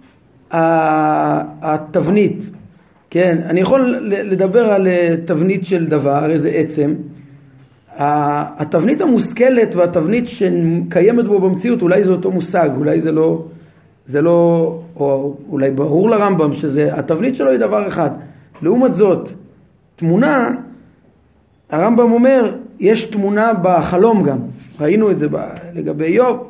התבנית. 1.60 2.50
כן, 3.10 3.38
אני 3.44 3.60
יכול 3.60 3.96
לדבר 4.08 4.72
על 4.72 4.86
אה, 4.86 5.14
תבנית 5.24 5.64
של 5.64 5.86
דבר, 5.86 6.30
איזה 6.30 6.48
עצם. 6.48 6.94
התבנית 7.98 9.00
המושכלת 9.00 9.74
והתבנית 9.74 10.24
שקיימת 10.26 11.24
בו 11.24 11.40
במציאות, 11.40 11.82
אולי 11.82 12.04
זה 12.04 12.10
אותו 12.10 12.30
מושג, 12.30 12.70
אולי 12.76 13.00
זה 13.00 13.12
לא, 13.12 13.42
זה 14.06 14.22
לא, 14.22 14.78
או 14.96 15.34
אולי 15.48 15.70
ברור 15.70 16.10
לרמב"ם 16.10 16.52
שזה, 16.52 16.94
התבנית 16.94 17.34
שלו 17.36 17.50
היא 17.50 17.58
דבר 17.58 17.88
אחד. 17.88 18.10
לעומת 18.62 18.94
זאת, 18.94 19.28
תמונה, 19.96 20.50
הרמב"ם 21.70 22.12
אומר, 22.12 22.56
יש 22.80 23.04
תמונה 23.04 23.52
בחלום 23.62 24.22
גם, 24.22 24.38
ראינו 24.80 25.10
את 25.10 25.18
זה 25.18 25.26
לגבי 25.74 26.04
איוב, 26.04 26.48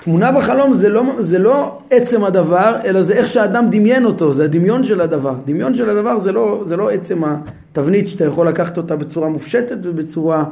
תמונה 0.00 0.32
בחלום 0.32 0.72
זה 0.72 0.88
לא, 0.88 1.02
זה 1.18 1.38
לא 1.38 1.78
עצם 1.90 2.24
הדבר, 2.24 2.76
אלא 2.84 3.02
זה 3.02 3.14
איך 3.14 3.28
שהאדם 3.28 3.66
דמיין 3.70 4.04
אותו, 4.04 4.32
זה 4.32 4.44
הדמיון 4.44 4.84
של 4.84 5.00
הדבר. 5.00 5.34
דמיון 5.44 5.74
של 5.74 5.90
הדבר 5.90 6.18
זה 6.18 6.32
לא, 6.32 6.62
זה 6.64 6.76
לא 6.76 6.90
עצם 6.90 7.22
התבנית 7.24 8.08
שאתה 8.08 8.24
יכול 8.24 8.48
לקחת 8.48 8.76
אותה 8.76 8.96
בצורה 8.96 9.28
מופשטת 9.28 9.76
ובצורה 9.82 10.44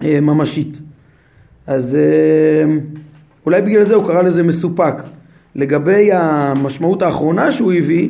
ממשית. 0.00 0.78
אז 1.66 1.94
אה, 1.94 2.74
אולי 3.46 3.62
בגלל 3.62 3.84
זה 3.84 3.94
הוא 3.94 4.06
קרא 4.06 4.22
לזה 4.22 4.42
מסופק. 4.42 4.94
לגבי 5.54 6.12
המשמעות 6.12 7.02
האחרונה 7.02 7.52
שהוא 7.52 7.72
הביא, 7.72 8.08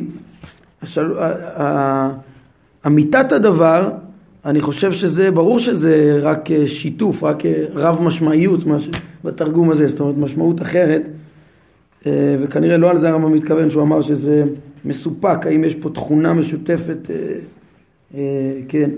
השל... 0.81 1.13
אמיתת 2.87 3.31
הדבר 3.31 3.89
אני 4.45 4.61
חושב 4.61 4.91
שזה, 4.91 5.31
ברור 5.31 5.59
שזה 5.59 6.19
רק 6.21 6.51
אה, 6.51 6.67
שיתוף, 6.67 7.23
רק 7.23 7.45
אה, 7.45 7.65
רב 7.73 8.01
משמעיות 8.01 8.59
בתרגום 9.23 9.69
הזה, 9.69 9.87
זאת 9.87 9.99
אומרת 9.99 10.17
משמעות 10.17 10.61
אחרת 10.61 11.09
אה, 12.05 12.35
וכנראה 12.39 12.77
לא 12.77 12.89
על 12.89 12.97
זה 12.97 13.09
הרמב"ם 13.09 13.33
מתכוון 13.33 13.69
שהוא 13.69 13.83
אמר 13.83 14.01
שזה 14.01 14.43
מסופק, 14.85 15.47
האם 15.47 15.63
יש 15.63 15.75
פה 15.75 15.89
תכונה 15.89 16.33
משותפת, 16.33 17.09
כן, 18.67 18.89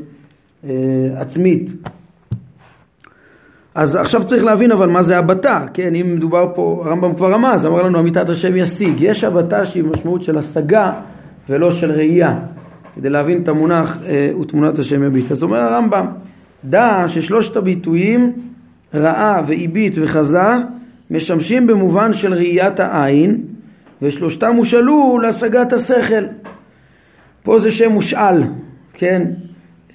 עצמית. 1.17 1.71
אז 3.75 3.95
עכשיו 3.95 4.23
צריך 4.23 4.43
להבין 4.43 4.71
אבל 4.71 4.89
מה 4.89 5.03
זה 5.03 5.17
הבתה, 5.17 5.65
כן, 5.73 5.95
אם 5.95 6.15
מדובר 6.15 6.51
פה, 6.55 6.83
הרמב"ם 6.85 7.15
כבר 7.15 7.31
רמז, 7.31 7.65
אמר 7.65 7.83
לנו 7.83 7.99
אמיתת 7.99 8.29
השם 8.29 8.57
ישיג, 8.57 9.01
יש 9.01 9.23
הבתה 9.23 9.65
שהיא 9.65 9.83
משמעות 9.83 10.23
של 10.23 10.37
השגה 10.37 10.91
ולא 11.49 11.71
של 11.71 11.91
ראייה. 11.91 12.39
כדי 12.95 13.09
להבין 13.09 13.43
את 13.43 13.47
המונח 13.47 13.97
אה, 14.05 14.29
ותמונת 14.41 14.79
השם 14.79 15.03
יביט. 15.03 15.31
אז 15.31 15.43
אומר 15.43 15.57
הרמב"ם, 15.57 16.05
דע 16.65 17.03
ששלושת 17.07 17.55
הביטויים 17.55 18.33
ראה 18.93 19.41
ואיבית 19.47 19.97
וחזה 20.01 20.53
משמשים 21.11 21.67
במובן 21.67 22.13
של 22.13 22.33
ראיית 22.33 22.79
העין 22.79 23.41
ושלושתם 24.01 24.55
הושאלו 24.55 25.19
להשגת 25.21 25.73
השכל. 25.73 26.25
פה 27.43 27.59
זה 27.59 27.71
שם 27.71 27.91
מושאל, 27.91 28.43
כן? 28.93 29.31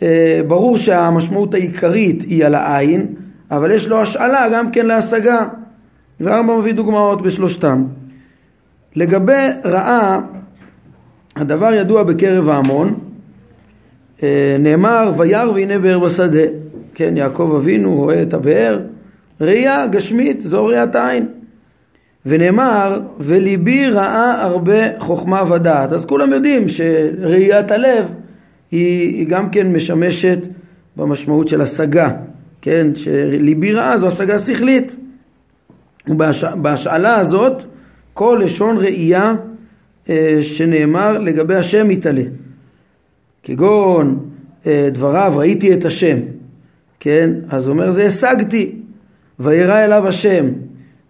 אה, 0.02 0.40
ברור 0.46 0.78
שהמשמעות 0.78 1.54
העיקרית 1.54 2.22
היא 2.22 2.46
על 2.46 2.54
העין, 2.54 3.06
אבל 3.50 3.70
יש 3.70 3.88
לו 3.88 4.00
השאלה 4.02 4.48
גם 4.52 4.70
כן 4.70 4.86
להשגה. 4.86 5.46
והרמב"ם 6.20 6.58
מביא 6.58 6.74
דוגמאות 6.74 7.22
בשלושתם. 7.22 7.84
לגבי 8.96 9.46
ראה 9.64 10.18
הדבר 11.36 11.74
ידוע 11.74 12.02
בקרב 12.02 12.48
ההמון, 12.48 12.94
אה, 14.22 14.56
נאמר 14.58 15.12
וירא 15.16 15.50
והנה 15.50 15.78
באר 15.78 15.98
בשדה, 15.98 16.42
כן 16.94 17.16
יעקב 17.16 17.54
אבינו 17.56 17.94
רואה 17.94 18.22
את 18.22 18.34
הבאר, 18.34 18.80
ראייה 19.40 19.86
גשמית 19.86 20.40
זו 20.40 20.66
ראיית 20.66 20.94
העין, 20.94 21.26
ונאמר 22.26 23.00
וליבי 23.18 23.90
ראה 23.90 24.42
הרבה 24.42 24.98
חוכמה 24.98 25.52
ודעת, 25.52 25.92
אז 25.92 26.06
כולם 26.06 26.32
יודעים 26.32 26.68
שראיית 26.68 27.70
הלב 27.70 28.04
היא, 28.70 29.16
היא 29.16 29.26
גם 29.26 29.50
כן 29.50 29.72
משמשת 29.72 30.46
במשמעות 30.96 31.48
של 31.48 31.60
השגה, 31.60 32.10
כן, 32.62 32.94
שליבי 32.94 33.72
ראה 33.72 33.98
זו 33.98 34.06
השגה 34.06 34.38
שכלית, 34.38 34.96
ובהשאלה 36.08 37.16
הזאת 37.16 37.62
כל 38.14 38.40
לשון 38.44 38.76
ראייה 38.76 39.34
אה, 40.08 40.38
שנאמר 40.40 41.18
לגבי 41.18 41.54
השם 41.54 41.90
יתעלה. 41.90 42.22
כגון 43.42 44.30
אה, 44.66 44.88
דבריו 44.92 45.32
ראיתי 45.36 45.74
את 45.74 45.84
השם, 45.84 46.18
כן? 47.00 47.30
אז 47.48 47.66
הוא 47.66 47.72
אומר 47.72 47.90
זה 47.90 48.06
השגתי, 48.06 48.76
וירא 49.40 49.84
אליו 49.84 50.08
השם. 50.08 50.46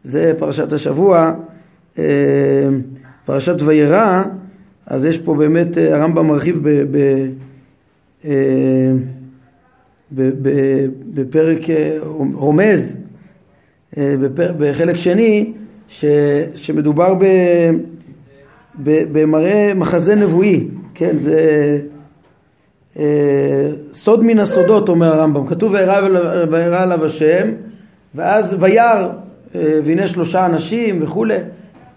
זה 0.05 0.33
פרשת 0.39 0.73
השבוע, 0.73 1.33
אה, 1.99 2.05
פרשת 3.25 3.63
וירא, 3.63 4.23
אז 4.87 5.05
יש 5.05 5.19
פה 5.19 5.35
באמת, 5.35 5.77
הרמב"ם 5.77 6.27
מרחיב 6.27 6.59
ב... 6.63 6.97
ב 6.97 7.27
בפרק 11.15 11.61
רומז, 12.33 12.97
בחלק 14.37 14.97
שני, 14.97 15.53
שמדובר 16.55 17.15
במראה 18.85 19.73
מחזה 19.75 20.15
נבואי, 20.15 20.69
כן, 20.95 21.17
זה 21.17 21.79
אה, 22.99 23.71
סוד 23.93 24.25
מן 24.25 24.39
הסודות 24.39 24.89
אומר 24.89 25.07
הרמב"ם, 25.07 25.47
כתוב 25.47 25.73
וירא 25.73 26.83
עליו 26.83 27.05
השם 27.05 27.49
ואז 28.15 28.57
וירא 28.61 29.09
אה, 29.55 29.81
והנה 29.85 30.09
שלושה 30.09 30.47
אנשים 30.47 31.03
וכולי, 31.03 31.37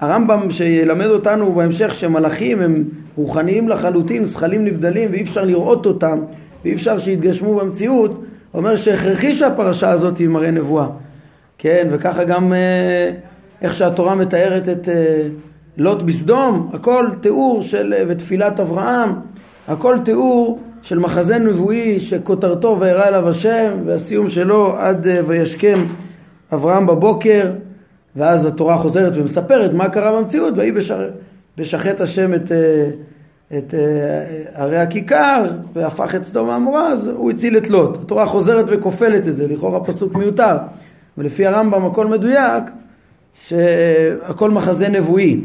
הרמב"ם 0.03 0.50
שילמד 0.50 1.05
אותנו 1.05 1.53
בהמשך 1.53 1.93
שמלאכים 1.93 2.62
הם 2.62 2.83
רוחניים 3.15 3.69
לחלוטין, 3.69 4.24
זכלים 4.24 4.65
נבדלים 4.65 5.12
ואי 5.12 5.22
אפשר 5.22 5.45
לראות 5.45 5.86
אותם 5.86 6.19
ואי 6.63 6.74
אפשר 6.74 6.98
שיתגשמו 6.98 7.55
במציאות, 7.55 8.24
אומר 8.53 8.75
שהכרחי 8.75 9.33
שהפרשה 9.33 9.89
הזאת 9.89 10.17
היא 10.17 10.27
מראה 10.27 10.51
נבואה, 10.51 10.88
כן, 11.57 11.88
וככה 11.91 12.24
גם 12.24 12.53
אה, 12.53 13.12
איך 13.62 13.75
שהתורה 13.75 14.15
מתארת 14.15 14.69
את 14.69 14.89
אה, 14.89 15.27
לוט 15.77 16.01
בסדום, 16.01 16.69
הכל 16.74 17.05
תיאור 17.22 17.62
של, 17.62 17.93
אה, 17.98 18.03
ותפילת 18.07 18.60
אברהם, 18.60 19.10
הכל 19.67 19.95
תיאור 20.05 20.60
של 20.81 21.00
מחזה 21.00 21.38
נבואי 21.38 22.00
שכותרתו 22.00 22.77
וירא 22.79 23.07
אליו 23.07 23.29
השם 23.29 23.72
והסיום 23.86 24.29
שלו 24.29 24.77
עד 24.77 25.07
וישכם 25.25 25.86
אברהם 26.53 26.88
בבוקר 26.88 27.51
ואז 28.15 28.46
התורה 28.46 28.77
חוזרת 28.77 29.17
ומספרת 29.17 29.74
מה 29.74 29.89
קרה 29.89 30.22
במציאות 30.22 30.53
ויהי 30.58 30.72
בשחט 31.58 32.01
השם 32.01 32.34
את, 32.34 32.51
את 33.58 33.74
ערי 34.53 34.77
הכיכר 34.77 35.46
והפך 35.74 36.15
את 36.15 36.25
סדום 36.25 36.50
העמורה 36.50 36.88
אז 36.88 37.08
הוא 37.08 37.32
הציל 37.32 37.58
את 37.58 37.70
לוט. 37.70 37.98
התורה 38.01 38.25
חוזרת 38.25 38.65
וכופלת 38.67 39.27
את 39.27 39.36
זה, 39.36 39.48
לכאורה 39.48 39.84
פסוק 39.84 40.15
מיותר 40.15 40.58
ולפי 41.17 41.46
הרמב"ם 41.46 41.86
הכל 41.86 42.08
מדויק 42.08 42.63
שהכל 43.34 44.51
מחזה 44.51 44.88
נבואי. 44.88 45.41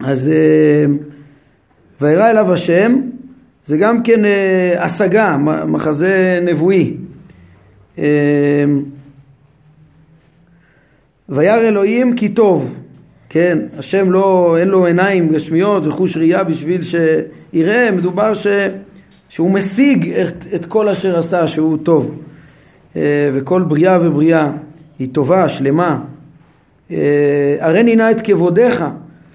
אז 0.00 0.28
אה, 0.28 0.94
וירא 2.00 2.30
אליו 2.30 2.52
השם 2.52 3.00
זה 3.64 3.76
גם 3.76 4.02
כן 4.02 4.24
אה, 4.24 4.84
השגה, 4.84 5.36
מחזה 5.66 6.40
נבואי. 6.42 6.96
אה, 11.30 11.36
וירא 11.36 11.60
אלוהים 11.60 12.16
כי 12.16 12.28
טוב, 12.28 12.74
כן, 13.28 13.58
השם 13.78 14.10
לא, 14.10 14.56
אין 14.60 14.68
לו 14.68 14.86
עיניים 14.86 15.28
גשמיות 15.28 15.86
וחוש 15.86 16.16
ראייה 16.16 16.44
בשביל 16.44 16.80
שיראה, 16.82 17.90
מדובר 17.90 18.34
ש, 18.34 18.46
שהוא 19.28 19.50
משיג 19.50 20.12
את, 20.12 20.46
את 20.54 20.66
כל 20.66 20.88
אשר 20.88 21.18
עשה 21.18 21.46
שהוא 21.46 21.78
טוב. 21.82 22.22
וכל 23.32 23.62
בריאה 23.62 23.98
ובריאה 24.06 24.50
היא 24.98 25.08
טובה, 25.12 25.48
שלמה, 25.48 26.00
הריני 27.60 27.96
נא 27.96 28.10
את 28.10 28.20
כבודיך, 28.20 28.84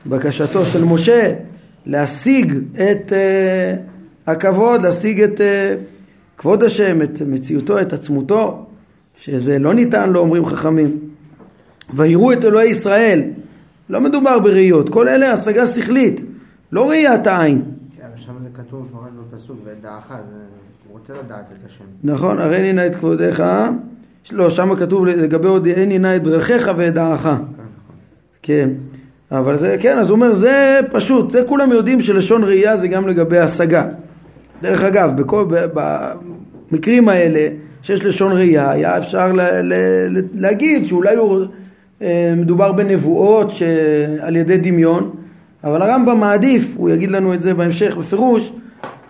בקשתו 0.06 0.66
של 0.66 0.84
משה, 0.84 1.34
להשיג 1.86 2.54
את 2.74 3.12
uh, 3.12 4.30
הכבוד, 4.32 4.82
להשיג 4.82 5.22
את 5.22 5.42
כבוד 6.38 6.64
השם, 6.64 7.02
את 7.02 7.22
מציאותו, 7.22 7.82
את 7.82 7.94
עצמותו, 7.94 8.66
שזה 9.18 9.60
לא 9.60 9.74
ניתן 9.74 10.10
לו, 10.10 10.20
אומרים 10.20 10.46
חכמים. 10.46 11.13
ויראו 11.94 12.34
את 12.34 12.46
אלוהי 12.46 12.70
ישראל, 12.70 13.22
לא 13.90 14.02
מדובר 14.02 14.40
בראיות, 14.40 14.90
כל 14.90 15.08
אלה 15.10 15.32
השגה 15.32 15.66
שכלית, 15.66 16.22
לא 16.72 16.90
ראיית 16.90 17.28
העין. 17.28 17.62
כן, 17.98 18.08
שם 18.16 18.34
זה 18.44 18.50
כתוב 18.54 18.88
מפורש 18.90 19.10
בפסוק, 19.32 19.58
ודעך, 19.66 20.10
הוא 20.10 21.00
רוצה 21.00 21.14
לדעת 21.14 21.46
את 21.52 21.66
השם. 21.68 21.84
נכון, 22.04 22.40
הריני 22.40 22.74
נא 22.74 22.88
את 22.88 22.96
כבודיך. 22.96 23.44
לא, 24.32 24.50
שם 24.50 24.76
כתוב 24.76 25.06
לגבי 25.06 25.48
עוד 25.48 25.68
הודיעני 25.68 26.00
נא 26.00 26.16
את 26.16 26.24
דרכיך 26.24 26.72
ואת 26.78 26.94
דעך. 26.94 27.30
כן. 28.42 28.70
אבל 29.32 29.56
זה, 29.56 29.78
כן, 29.80 29.98
אז 29.98 30.10
הוא 30.10 30.16
אומר, 30.16 30.34
זה 30.34 30.80
פשוט, 30.92 31.32
זה 31.32 31.44
כולם 31.48 31.72
יודעים 31.72 32.02
שלשון 32.02 32.44
ראייה 32.44 32.78
זה 32.78 32.88
גם 32.88 33.08
לגבי 33.08 33.40
השגה. 33.40 33.86
דרך 34.62 34.84
אגב, 34.84 35.22
בכל, 35.22 35.46
במקרים 36.72 37.10
האלה 37.10 37.48
שיש 37.82 38.04
לשון 38.04 38.32
ראייה, 38.32 38.72
היה 38.72 38.98
אפשר 38.98 39.32
לה, 39.32 39.62
לה, 39.62 39.76
להגיד 40.34 40.86
שאולי 40.86 41.16
הוא, 41.16 41.46
מדובר 42.38 42.72
בנבואות 42.72 43.52
שעל 43.52 44.36
ידי 44.36 44.58
דמיון, 44.58 45.12
אבל 45.64 45.82
הרמב"ם 45.82 46.20
מעדיף, 46.20 46.74
הוא 46.78 46.90
יגיד 46.90 47.12
לנו 47.12 47.34
את 47.34 47.42
זה 47.42 47.54
בהמשך 47.54 47.98
בפירוש, 47.98 48.54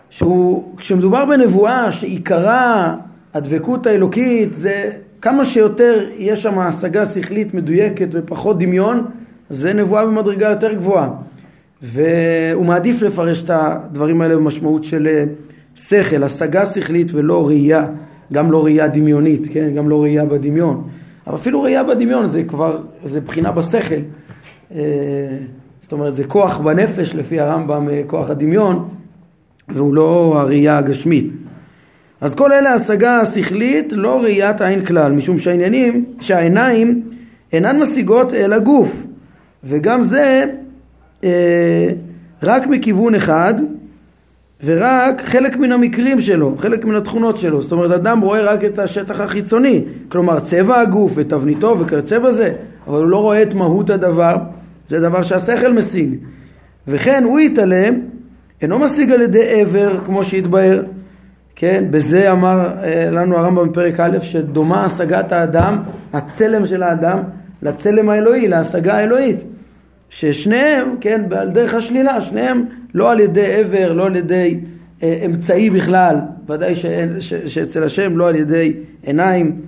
שהוא, 0.09 0.63
כשמדובר 0.77 1.25
בנבואה 1.25 1.91
שעיקרה 1.91 2.95
הדבקות 3.33 3.87
האלוקית 3.87 4.53
זה 4.53 4.91
כמה 5.21 5.45
שיותר 5.45 6.05
יש 6.17 6.43
שם 6.43 6.59
השגה 6.59 7.05
שכלית 7.05 7.53
מדויקת 7.53 8.07
ופחות 8.11 8.59
דמיון, 8.59 9.05
זה 9.49 9.73
נבואה 9.73 10.05
במדרגה 10.05 10.49
יותר 10.49 10.73
גבוהה. 10.73 11.09
והוא 11.81 12.65
מעדיף 12.65 13.01
לפרש 13.01 13.43
את 13.43 13.49
הדברים 13.53 14.21
האלה 14.21 14.35
במשמעות 14.35 14.83
של 14.83 15.07
אה, 15.07 15.23
שכל, 15.75 16.23
השגה 16.23 16.65
שכלית 16.65 17.13
ולא 17.13 17.47
ראייה, 17.47 17.85
גם 18.33 18.51
לא 18.51 18.63
ראייה 18.63 18.87
דמיונית, 18.87 19.47
כן? 19.51 19.73
גם 19.75 19.89
לא 19.89 20.03
ראייה 20.03 20.25
בדמיון. 20.25 20.83
אבל 21.27 21.35
אפילו 21.35 21.61
ראייה 21.61 21.83
בדמיון 21.83 22.27
זה 22.27 22.43
כבר, 22.43 22.81
זה 23.03 23.21
בחינה 23.21 23.51
בשכל. 23.51 23.95
אה, 24.75 24.81
זאת 25.81 25.91
אומרת, 25.91 26.15
זה 26.15 26.23
כוח 26.23 26.57
בנפש 26.57 27.15
לפי 27.15 27.39
הרמב"ם, 27.39 27.89
אה, 27.89 28.01
כוח 28.07 28.29
הדמיון, 28.29 28.89
והוא 29.69 29.93
לא 29.93 30.33
הראייה 30.37 30.77
הגשמית. 30.77 31.33
אז 32.21 32.35
כל 32.35 32.53
אלה 32.53 32.73
השגה 32.73 33.25
שכלית, 33.25 33.91
לא 33.91 34.21
ראיית 34.21 34.61
עין 34.61 34.85
כלל, 34.85 35.11
משום 35.11 35.39
שהעניינים, 35.39 36.05
שהעיניים 36.19 37.03
אינן 37.53 37.81
משיגות 37.81 38.33
אל 38.33 38.53
הגוף, 38.53 39.05
וגם 39.63 40.03
זה 40.03 40.43
אה, 41.23 41.89
רק 42.43 42.67
מכיוון 42.67 43.15
אחד, 43.15 43.53
ורק 44.65 45.21
חלק 45.21 45.57
מן 45.57 45.71
המקרים 45.71 46.21
שלו, 46.21 46.55
חלק 46.57 46.85
מן 46.85 46.95
התכונות 46.95 47.37
שלו. 47.37 47.61
זאת 47.61 47.71
אומרת, 47.71 47.91
אדם 47.91 48.19
רואה 48.19 48.41
רק 48.41 48.63
את 48.63 48.79
השטח 48.79 49.19
החיצוני, 49.19 49.83
כלומר 50.09 50.39
צבע 50.39 50.79
הגוף 50.79 51.11
ותבניתו 51.15 51.79
וכיוצא 51.79 52.19
בזה, 52.19 52.53
אבל 52.87 52.97
הוא 52.97 53.07
לא 53.07 53.17
רואה 53.17 53.41
את 53.41 53.53
מהות 53.53 53.89
הדבר, 53.89 54.35
זה 54.89 54.99
דבר 54.99 55.21
שהשכל 55.21 55.73
משיג. 55.73 56.15
וכן 56.87 57.23
הוא 57.23 57.39
יתעלם, 57.39 57.93
אינו 58.61 58.79
משיג 58.79 59.11
על 59.11 59.21
ידי 59.21 59.61
עבר, 59.61 59.97
כמו 60.05 60.23
שהתבהר, 60.23 60.83
כן, 61.55 61.85
בזה 61.91 62.31
אמר 62.31 62.69
אה, 62.83 63.09
לנו 63.11 63.37
הרמב"ם 63.37 63.69
בפרק 63.69 63.99
א' 63.99 64.19
שדומה 64.19 64.85
השגת 64.85 65.31
האדם, 65.31 65.77
הצלם 66.13 66.65
של 66.65 66.83
האדם, 66.83 67.19
לצלם 67.61 68.09
האלוהי, 68.09 68.47
להשגה 68.47 68.97
האלוהית. 68.97 69.43
ששניהם, 70.13 70.95
כן, 71.01 71.21
על 71.37 71.51
דרך 71.51 71.73
השלילה, 71.73 72.21
שניהם 72.21 72.65
לא 72.93 73.11
על 73.11 73.19
ידי 73.19 73.53
עבר, 73.53 73.93
לא 73.93 74.05
על 74.05 74.15
ידי 74.15 74.59
אה, 75.03 75.21
אמצעי 75.25 75.69
בכלל, 75.69 76.15
ודאי 76.49 76.75
שאין, 76.75 77.21
ש, 77.21 77.33
שאצל 77.33 77.83
השם 77.83 78.17
לא 78.17 78.27
על 78.27 78.35
ידי 78.35 78.73
עיניים 79.03 79.61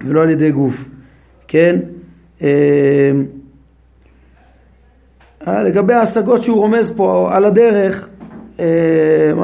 ולא 0.00 0.22
על 0.22 0.30
ידי 0.30 0.50
גוף, 0.50 0.88
כן? 1.48 1.76
אה, 2.42 2.48
אה 5.46 5.62
לגבי 5.62 5.92
ההשגות 5.92 6.42
שהוא 6.42 6.58
רומז 6.58 6.92
פה 6.96 7.30
על 7.32 7.44
הדרך, 7.44 8.08
אה, 8.60 8.66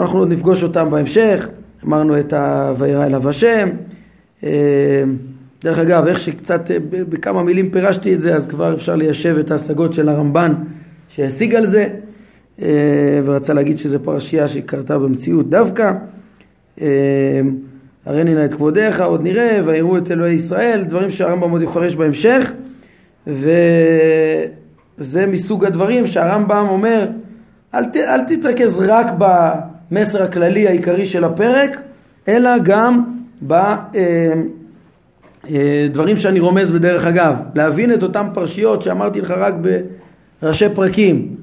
אנחנו 0.00 0.18
עוד 0.18 0.32
נפגוש 0.32 0.62
אותם 0.62 0.90
בהמשך. 0.90 1.48
אמרנו 1.86 2.18
את 2.20 2.32
ה"וירא 2.32 3.06
אליו 3.06 3.28
השם". 3.28 3.68
אה, 4.44 4.50
דרך 5.64 5.78
אגב, 5.78 6.06
איך 6.06 6.18
שקצת 6.18 6.70
אה, 6.70 6.76
בכמה 6.90 7.42
מילים 7.42 7.70
פירשתי 7.70 8.14
את 8.14 8.22
זה, 8.22 8.34
אז 8.34 8.46
כבר 8.46 8.74
אפשר 8.74 8.96
ליישב 8.96 9.36
את 9.40 9.50
ההשגות 9.50 9.92
של 9.92 10.08
הרמב"ן 10.08 10.54
שהשיג 11.08 11.54
על 11.54 11.66
זה, 11.66 11.88
אה, 12.62 13.20
ורצה 13.24 13.52
להגיד 13.52 13.78
שזו 13.78 13.98
פרשייה 14.04 14.48
שקרתה 14.48 14.98
במציאות 14.98 15.50
דווקא. 15.50 15.92
הריני 18.06 18.34
נא 18.34 18.44
את 18.44 18.54
כבודיך, 18.54 19.00
עוד 19.00 19.22
נראה, 19.22 19.60
ויראו 19.66 19.98
את 19.98 20.10
אלוהי 20.10 20.34
ישראל, 20.34 20.84
דברים 20.84 21.10
שהרמב"ם 21.10 21.50
עוד 21.50 21.62
יפרש 21.62 21.96
בהמשך, 21.96 22.52
וזה 23.26 25.26
מסוג 25.26 25.64
הדברים 25.64 26.06
שהרמב"ם 26.06 26.66
אומר, 26.68 27.06
אל, 27.74 27.84
ת, 27.84 27.96
אל 27.96 28.24
תתרכז 28.24 28.78
רק 28.78 29.06
במסר 29.18 30.22
הכללי 30.22 30.68
העיקרי 30.68 31.06
של 31.06 31.24
הפרק, 31.24 31.80
אלא 32.28 32.58
גם 32.58 33.04
בדברים 33.42 33.78
אה, 33.94 34.32
שאני 36.16 36.40
רומז 36.40 36.70
בדרך 36.70 37.04
אגב. 37.04 37.36
להבין 37.54 37.94
את 37.94 38.02
אותן 38.02 38.26
פרשיות 38.34 38.82
שאמרתי 38.82 39.20
לך 39.20 39.30
רק 39.30 39.54
ראשי 40.42 40.68
פרקים, 40.74 41.36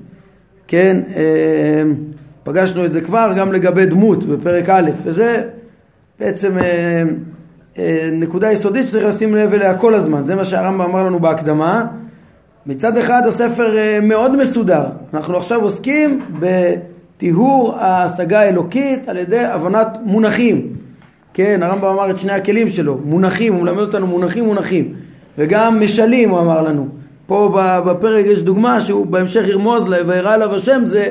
כן, 0.68 1.02
אה, 1.16 1.84
פגשנו 2.44 2.86
את 2.86 2.92
זה 2.92 3.02
כבר 3.02 3.34
גם 3.38 3.54
לגבי 3.54 3.86
דמות 3.86 4.24
בפרק 4.24 4.70
א', 4.70 4.92
וזה 5.04 5.44
בעצם 6.20 6.58
אה, 6.58 7.04
אה, 7.78 8.10
נקודה 8.12 8.52
יסודית 8.52 8.88
שצריך 8.88 9.06
לשים 9.06 9.36
לב 9.36 9.54
אליה 9.54 9.78
כל 9.78 9.96
הזמן, 9.96 10.26
זה 10.26 10.36
מה 10.36 10.46
שהרמב"ם 10.46 10.82
אמר 10.82 11.04
לנו 11.04 11.20
בהקדמה. 11.20 11.86
מצד 12.66 12.98
אחד 12.98 13.22
הספר 13.28 13.78
אה, 13.78 14.00
מאוד 14.02 14.38
מסודר, 14.38 14.84
אנחנו 15.14 15.38
עכשיו 15.38 15.62
עוסקים 15.62 16.22
בטיהור 16.40 17.76
ההשגה 17.76 18.40
האלוקית 18.40 19.10
על 19.10 19.18
ידי 19.18 19.46
הבנת 19.46 19.98
מונחים. 20.04 20.74
כן, 21.40 21.64
הרמב"ם 21.64 21.88
אמר 21.88 22.10
את 22.10 22.18
שני 22.18 22.32
הכלים 22.32 22.70
שלו, 22.70 22.98
מונחים, 23.04 23.54
הוא 23.54 23.62
מלמד 23.62 23.80
אותנו 23.80 24.08
מונחים 24.08 24.44
מונחים, 24.44 24.94
וגם 25.38 25.82
משלים 25.82 26.30
הוא 26.30 26.40
אמר 26.40 26.62
לנו. 26.62 26.88
פה 27.28 27.60
בפרק 27.86 28.26
יש 28.26 28.44
דוגמה 28.44 28.82
שהוא 28.82 29.06
בהמשך 29.06 29.42
ירמוז 29.48 29.84
וירא 30.08 30.36
אליו 30.36 30.56
השם, 30.56 30.82
זה, 30.86 31.10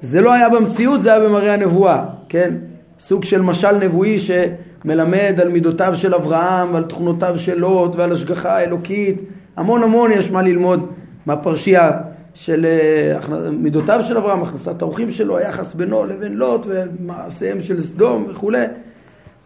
זה 0.00 0.20
לא 0.20 0.32
היה 0.32 0.48
במציאות, 0.48 1.02
זה 1.02 1.12
היה 1.12 1.20
במראה 1.20 1.54
הנבואה, 1.54 2.04
כן? 2.28 2.54
סוג 3.00 3.24
של 3.24 3.42
משל 3.42 3.76
נבואי 3.76 4.18
שמלמד 4.18 5.34
על 5.42 5.48
מידותיו 5.48 5.94
של 5.96 6.14
אברהם 6.14 6.74
ועל 6.74 6.84
תכונותיו 6.84 7.38
של 7.38 7.58
לוט 7.58 7.96
ועל 7.96 8.12
השגחה 8.12 8.56
האלוקית. 8.56 9.22
המון 9.56 9.82
המון 9.82 10.10
יש 10.12 10.30
מה 10.30 10.42
ללמוד 10.42 10.86
מהפרשייה 11.26 11.90
של 12.34 12.66
אה, 12.66 13.18
מידותיו 13.50 14.00
של 14.02 14.16
אברהם, 14.16 14.42
הכנסת 14.42 14.82
האורחים 14.82 15.10
שלו, 15.10 15.36
היחס 15.36 15.74
בינו 15.74 16.04
לבין 16.04 16.36
לוט 16.36 16.66
ומעשיהם 16.68 17.62
של 17.62 17.82
סדום 17.82 18.26
וכולי. 18.30 18.64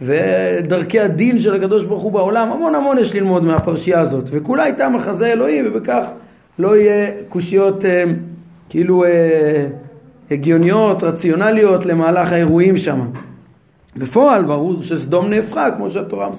ודרכי 0.00 1.00
הדין 1.00 1.38
של 1.38 1.54
הקדוש 1.54 1.84
ברוך 1.84 2.02
הוא 2.02 2.12
בעולם, 2.12 2.52
המון 2.52 2.74
המון 2.74 2.98
יש 2.98 3.14
ללמוד 3.14 3.44
מהפרשייה 3.44 4.00
הזאת, 4.00 4.24
וכולה 4.30 4.62
הייתה 4.62 4.88
מחזה 4.88 5.32
אלוהים, 5.32 5.64
ובכך 5.68 6.08
לא 6.58 6.76
יהיה 6.76 7.10
קושיות 7.28 7.84
אה, 7.84 8.04
כאילו 8.68 9.04
אה, 9.04 9.66
הגיוניות, 10.30 11.02
רציונליות 11.02 11.86
למהלך 11.86 12.32
האירועים 12.32 12.76
שם. 12.76 13.00
בפועל 13.96 14.44
ברור 14.44 14.82
שסדום 14.82 15.30
נהפכה, 15.30 15.70
כמו 15.70 15.90
שהתורה 15.90 16.30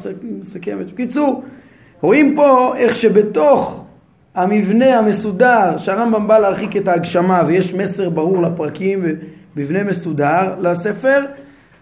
מסכמת. 0.42 0.92
בקיצור, 0.94 1.44
רואים 2.02 2.36
פה 2.36 2.74
איך 2.78 2.96
שבתוך 2.96 3.86
המבנה 4.36 4.98
המסודר, 4.98 5.78
שהרמב"ם 5.78 6.28
בא 6.28 6.38
להרחיק 6.38 6.78
את 6.78 6.88
ההגשמה 6.88 7.44
ויש 7.48 7.74
מסר 7.74 8.10
ברור 8.10 8.42
לפרקים 8.42 9.06
ומבנה 9.56 9.84
מסודר 9.84 10.56
לספר, 10.60 11.26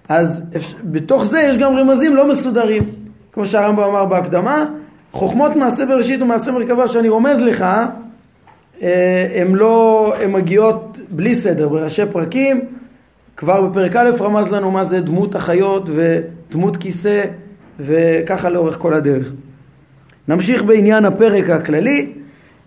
אז 0.09 0.43
בתוך 0.83 1.25
זה 1.25 1.39
יש 1.39 1.57
גם 1.57 1.75
רמזים 1.75 2.15
לא 2.15 2.29
מסודרים, 2.31 2.83
כמו 3.31 3.45
שהרמב"ם 3.45 3.83
אמר 3.83 4.05
בהקדמה, 4.05 4.65
חוכמות 5.11 5.55
מעשה 5.55 5.85
בראשית 5.85 6.21
ומעשה 6.21 6.51
מרכבה 6.51 6.87
שאני 6.87 7.09
רומז 7.09 7.41
לך, 7.41 7.61
הן 7.61 7.87
אה, 8.83 9.43
לא, 9.49 10.13
הן 10.21 10.31
מגיעות 10.31 10.99
בלי 11.09 11.35
סדר, 11.35 11.69
בראשי 11.69 12.05
פרקים, 12.11 12.61
כבר 13.37 13.67
בפרק 13.67 13.95
א' 13.95 14.09
רמז 14.19 14.51
לנו 14.51 14.71
מה 14.71 14.83
זה 14.83 15.01
דמות 15.01 15.35
החיות 15.35 15.89
ודמות 15.95 16.77
כיסא 16.77 17.23
וככה 17.79 18.49
לאורך 18.49 18.77
כל 18.77 18.93
הדרך. 18.93 19.31
נמשיך 20.27 20.63
בעניין 20.63 21.05
הפרק 21.05 21.49
הכללי 21.49 22.11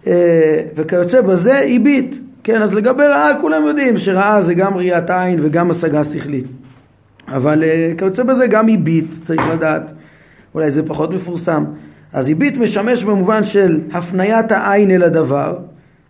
אה, 0.07 0.63
וכיוצא 0.77 1.21
בזה 1.21 1.59
הביט, 1.59 2.17
כן 2.45 2.63
אז 2.63 2.75
לגבי 2.75 3.03
רעה 3.03 3.41
כולם 3.41 3.67
יודעים 3.67 3.97
שראה 3.97 4.43
זה 4.43 4.55
גם 4.55 4.75
ראיית 4.75 5.11
עין 5.11 5.39
וגם 5.43 5.71
השגה 5.71 6.05
שכלית 6.05 6.47
אבל 7.31 7.63
uh, 7.63 7.99
כיוצא 7.99 8.23
בזה 8.23 8.47
גם 8.47 8.69
הביט, 8.69 9.07
צריך 9.23 9.43
לדעת, 9.53 9.93
אולי 10.55 10.71
זה 10.71 10.87
פחות 10.87 11.15
מפורסם. 11.15 11.65
אז 12.13 12.31
הביט 12.31 12.57
משמש 12.57 13.05
במובן 13.05 13.45
של 13.45 13.81
הפניית 13.93 14.53
העין 14.53 14.91
אל 14.91 15.03
הדבר, 15.03 15.59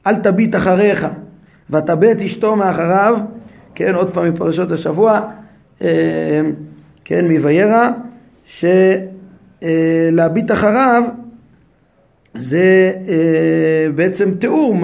אל 0.06 0.14
תביט 0.14 0.56
אחריך 0.56 1.06
ותבט 1.70 2.20
אשתו 2.20 2.56
מאחריו, 2.56 3.18
כן, 3.74 3.94
עוד 3.94 4.14
פעם 4.14 4.32
מפרשות 4.32 4.72
השבוע, 4.72 5.20
uh, 5.78 5.82
כן, 7.04 7.30
מווירא, 7.30 7.88
שלהביט 8.44 10.50
uh, 10.50 10.54
אחריו 10.54 11.02
זה 12.38 12.92
בעצם 13.94 14.34
תיאור 14.34 14.76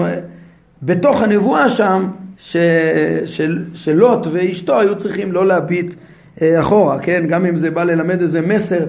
בתוך 0.83 1.21
הנבואה 1.21 1.69
שם 1.69 2.07
של 2.37 3.63
לוט 3.93 4.27
ואשתו 4.31 4.79
היו 4.79 4.95
צריכים 4.95 5.31
לא 5.31 5.47
להביט 5.47 5.93
אה, 5.93 5.99
אחורה, 6.41 6.99
כן? 6.99 7.23
גם 7.27 7.45
אם 7.45 7.57
זה 7.57 7.71
בא 7.71 7.83
ללמד 7.83 8.21
איזה 8.21 8.41
מסר 8.41 8.85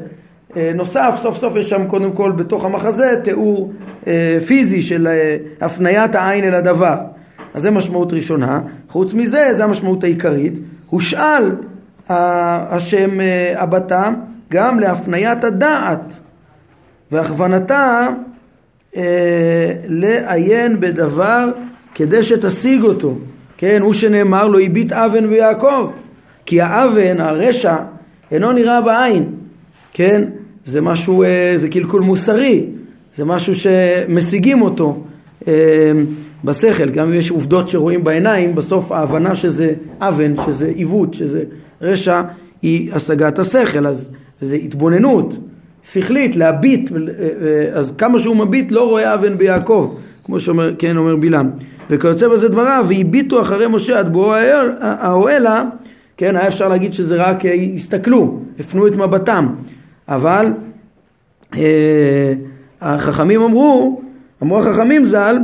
אה, 0.56 0.70
נוסף, 0.74 1.14
סוף 1.16 1.36
סוף 1.36 1.56
יש 1.56 1.68
שם 1.68 1.86
קודם 1.86 2.12
כל 2.12 2.32
בתוך 2.32 2.64
המחזה 2.64 3.14
תיאור 3.24 3.72
אה, 4.06 4.38
פיזי 4.46 4.82
של 4.82 5.08
הפניית 5.60 6.14
העין 6.14 6.44
אל 6.44 6.54
הדבר. 6.54 6.96
אז 7.54 7.62
זה 7.62 7.70
משמעות 7.70 8.12
ראשונה. 8.12 8.60
חוץ 8.88 9.14
מזה, 9.14 9.48
זו 9.56 9.62
המשמעות 9.62 10.04
העיקרית. 10.04 10.58
הושאל 10.90 11.52
השם 12.08 13.10
הבתה 13.56 14.08
גם 14.50 14.80
להפניית 14.80 15.44
הדעת 15.44 16.14
והכוונתה 17.12 18.08
לעיין 19.88 20.80
בדבר 20.80 21.50
כדי 21.94 22.22
שתשיג 22.22 22.82
אותו. 22.82 23.18
כן, 23.56 23.78
הוא 23.82 23.92
שנאמר 23.92 24.48
לו 24.48 24.58
הביט 24.58 24.92
אבן 24.92 25.26
ביעקב. 25.26 25.90
כי 26.48 26.60
האוון, 26.60 27.20
הרשע, 27.20 27.76
אינו 28.30 28.52
נראה 28.52 28.80
בעין, 28.80 29.24
כן? 29.92 30.24
זה 30.64 30.80
משהו, 30.80 31.22
אה, 31.22 31.52
זה 31.56 31.68
קלקול 31.68 32.02
מוסרי, 32.02 32.64
זה 33.16 33.24
משהו 33.24 33.54
שמשיגים 33.54 34.62
אותו 34.62 35.02
אה, 35.48 35.52
בשכל, 36.44 36.88
גם 36.88 37.06
אם 37.06 37.14
יש 37.14 37.30
עובדות 37.30 37.68
שרואים 37.68 38.04
בעיניים, 38.04 38.54
בסוף 38.54 38.92
ההבנה 38.92 39.34
שזה 39.34 39.72
אוון, 40.02 40.34
שזה 40.46 40.66
עיוות, 40.74 41.14
שזה 41.14 41.42
רשע, 41.82 42.22
היא 42.62 42.92
השגת 42.92 43.38
השכל, 43.38 43.86
אז 43.86 44.10
זה 44.40 44.56
התבוננות 44.56 45.34
שכלית, 45.92 46.36
להביט, 46.36 46.90
אה, 46.92 46.98
אז 47.72 47.92
כמה 47.98 48.18
שהוא 48.18 48.36
מביט 48.36 48.72
לא 48.72 48.88
רואה 48.88 49.14
אוון 49.14 49.38
ביעקב, 49.38 49.94
כמו 50.24 50.40
שאומר, 50.40 50.74
כן 50.78 50.96
אומר 50.96 51.16
בלעם. 51.16 51.50
וכיוצא 51.90 52.28
בזה 52.28 52.48
דבריו, 52.48 52.86
והביטו 52.88 53.40
אחרי 53.40 53.66
משה 53.66 53.98
עד 53.98 54.12
בואו 54.12 54.34
האוהלה 54.80 55.64
כן, 56.18 56.36
היה 56.36 56.48
אפשר 56.48 56.68
להגיד 56.68 56.94
שזה 56.94 57.16
רק 57.16 57.46
אה, 57.46 57.54
הסתכלו, 57.74 58.40
הפנו 58.58 58.86
את 58.86 58.96
מבטם, 58.96 59.48
אבל 60.08 60.52
אה, 61.54 62.32
החכמים 62.80 63.42
אמרו, 63.42 64.00
אמרו 64.42 64.58
החכמים 64.58 65.04
ז"ל, 65.04 65.38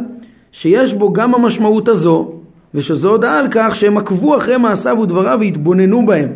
שיש 0.53 0.95
בו 0.95 1.13
גם 1.13 1.35
המשמעות 1.35 1.89
הזו, 1.89 2.33
ושזו 2.75 3.11
הודעה 3.11 3.41
על 3.41 3.47
כך 3.51 3.77
שהם 3.77 3.99
עקבו 3.99 4.37
אחרי 4.37 4.57
מעשיו 4.57 4.99
ודבריו 5.03 5.39
והתבוננו 5.41 6.07
בהם. 6.07 6.29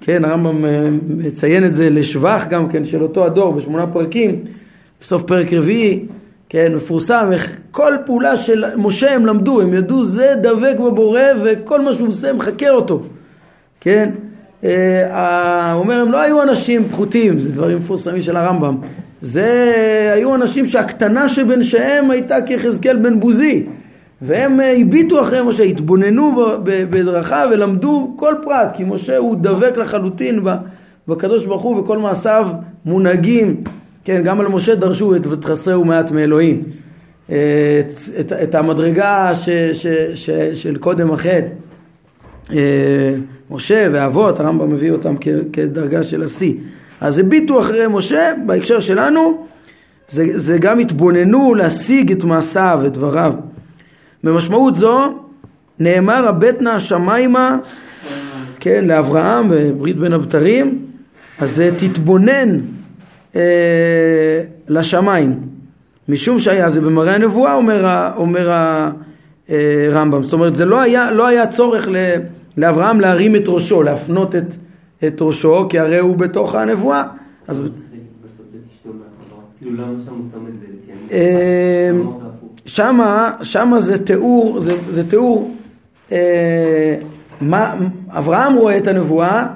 כן, 0.00 0.24
הרמב"ם 0.24 0.64
אה, 0.64 0.88
מציין 1.08 1.66
את 1.66 1.74
זה 1.74 1.90
לשבח 1.90 2.46
גם 2.50 2.68
כן 2.68 2.84
של 2.84 3.02
אותו 3.02 3.24
הדור 3.24 3.52
בשמונה 3.52 3.86
פרקים, 3.86 4.40
בסוף 5.00 5.22
פרק 5.22 5.52
רביעי, 5.52 6.04
כן, 6.48 6.72
מפורסם 6.74 7.28
איך 7.32 7.58
כל 7.70 7.92
פעולה 8.06 8.36
של 8.36 8.64
משה 8.76 9.14
הם 9.14 9.26
למדו, 9.26 9.60
הם 9.60 9.74
ידעו 9.74 10.04
זה 10.04 10.34
דבק 10.42 10.74
בבורא 10.78 11.20
וכל 11.44 11.80
מה 11.80 11.92
שהוא 11.92 12.08
עושה 12.08 12.32
מחקר 12.32 12.70
אותו. 12.70 13.02
כן? 13.82 14.10
אה, 14.64 15.72
הוא 15.72 15.82
אומר, 15.82 16.00
הם 16.00 16.12
לא 16.12 16.20
היו 16.20 16.42
אנשים 16.42 16.88
פחותים, 16.88 17.38
זה 17.38 17.48
דברים 17.48 17.78
מפורסמים 17.78 18.20
של 18.20 18.36
הרמב"ם. 18.36 18.76
זה 19.20 19.72
היו 20.14 20.34
אנשים 20.34 20.66
שהקטנה 20.66 21.28
שבין 21.28 21.62
שהם 21.62 22.10
הייתה 22.10 22.42
כיחזקאל 22.46 22.96
בן 22.96 23.20
בוזי. 23.20 23.66
והם 24.22 24.60
אה, 24.60 24.74
הביטו 24.80 25.20
אחרי 25.20 25.42
משה, 25.42 25.62
התבוננו 25.62 26.32
בדרכיו 26.64 27.48
ולמדו 27.52 28.14
כל 28.16 28.34
פרט, 28.42 28.72
כי 28.76 28.84
משה 28.84 29.16
הוא 29.16 29.36
דבק 29.36 29.76
לחלוטין 29.76 30.44
בקדוש 31.08 31.46
ברוך 31.46 31.62
הוא 31.62 31.78
וכל 31.78 31.98
מעשיו 31.98 32.48
מונהגים. 32.84 33.64
כן, 34.04 34.22
גם 34.24 34.40
על 34.40 34.48
משה 34.48 34.74
דרשו 34.74 35.16
את 35.16 35.26
ותחסרהו 35.26 35.84
מעט 35.84 36.10
מאלוהים. 36.10 36.62
אה, 37.30 37.80
את, 37.80 37.90
את, 38.20 38.32
את 38.32 38.54
המדרגה 38.54 39.30
ש, 39.34 39.48
ש, 39.72 39.86
ש, 40.14 40.30
של 40.54 40.76
קודם 40.76 41.10
החטא. 41.12 41.48
משה 43.52 43.88
ואבות, 43.92 44.40
הרמב"ם 44.40 44.70
מביא 44.70 44.90
אותם 44.90 45.14
כדרגה 45.52 46.02
של 46.02 46.22
השיא. 46.22 46.54
אז 47.00 47.18
הביטו 47.18 47.60
אחרי 47.60 47.86
משה, 47.90 48.32
בהקשר 48.46 48.80
שלנו, 48.80 49.46
זה, 50.08 50.24
זה 50.34 50.58
גם 50.58 50.78
התבוננו 50.78 51.54
להשיג 51.54 52.12
את 52.12 52.24
מעשיו 52.24 52.80
ודבריו. 52.82 53.32
במשמעות 54.24 54.76
זו 54.76 55.14
נאמר 55.78 56.28
הבט 56.28 56.62
נא 56.62 56.68
השמיימה, 56.68 57.58
כן, 58.60 58.84
לאברהם 58.88 59.46
בברית 59.50 59.98
בין 59.98 60.12
הבתרים, 60.12 60.78
אז 61.38 61.62
תתבונן 61.78 62.60
אה, 63.36 63.40
לשמיים. 64.68 65.38
משום 66.08 66.38
שהיה 66.38 66.68
זה 66.68 66.80
במראה 66.80 67.14
הנבואה, 67.14 67.54
אומר, 67.54 68.10
אומר 68.16 68.50
הרמב"ם. 69.48 70.18
אה, 70.18 70.22
זאת 70.22 70.32
אומרת, 70.32 70.56
זה 70.56 70.64
לא 70.64 70.80
היה, 70.80 71.10
לא 71.10 71.26
היה 71.26 71.46
צורך 71.46 71.88
ל... 71.88 71.96
לאברהם 72.56 73.00
להרים 73.00 73.36
את 73.36 73.44
ראשו, 73.46 73.82
להפנות 73.82 74.34
את, 74.34 74.54
את 75.06 75.22
ראשו, 75.22 75.66
כי 75.68 75.78
הרי 75.78 75.98
הוא 75.98 76.16
בתוך 76.16 76.54
הנבואה. 76.54 77.04
אז... 77.48 77.62
שמה, 82.66 83.30
שמה 83.42 83.80
זה 83.80 84.04
תיאור, 84.04 84.60
זה, 84.60 84.76
זה 84.88 85.10
תיאור, 85.10 85.54
אה, 86.12 86.96
מה, 87.40 87.74
אברהם 88.08 88.54
רואה 88.54 88.76
את 88.76 88.88
הנבואה 88.88 89.46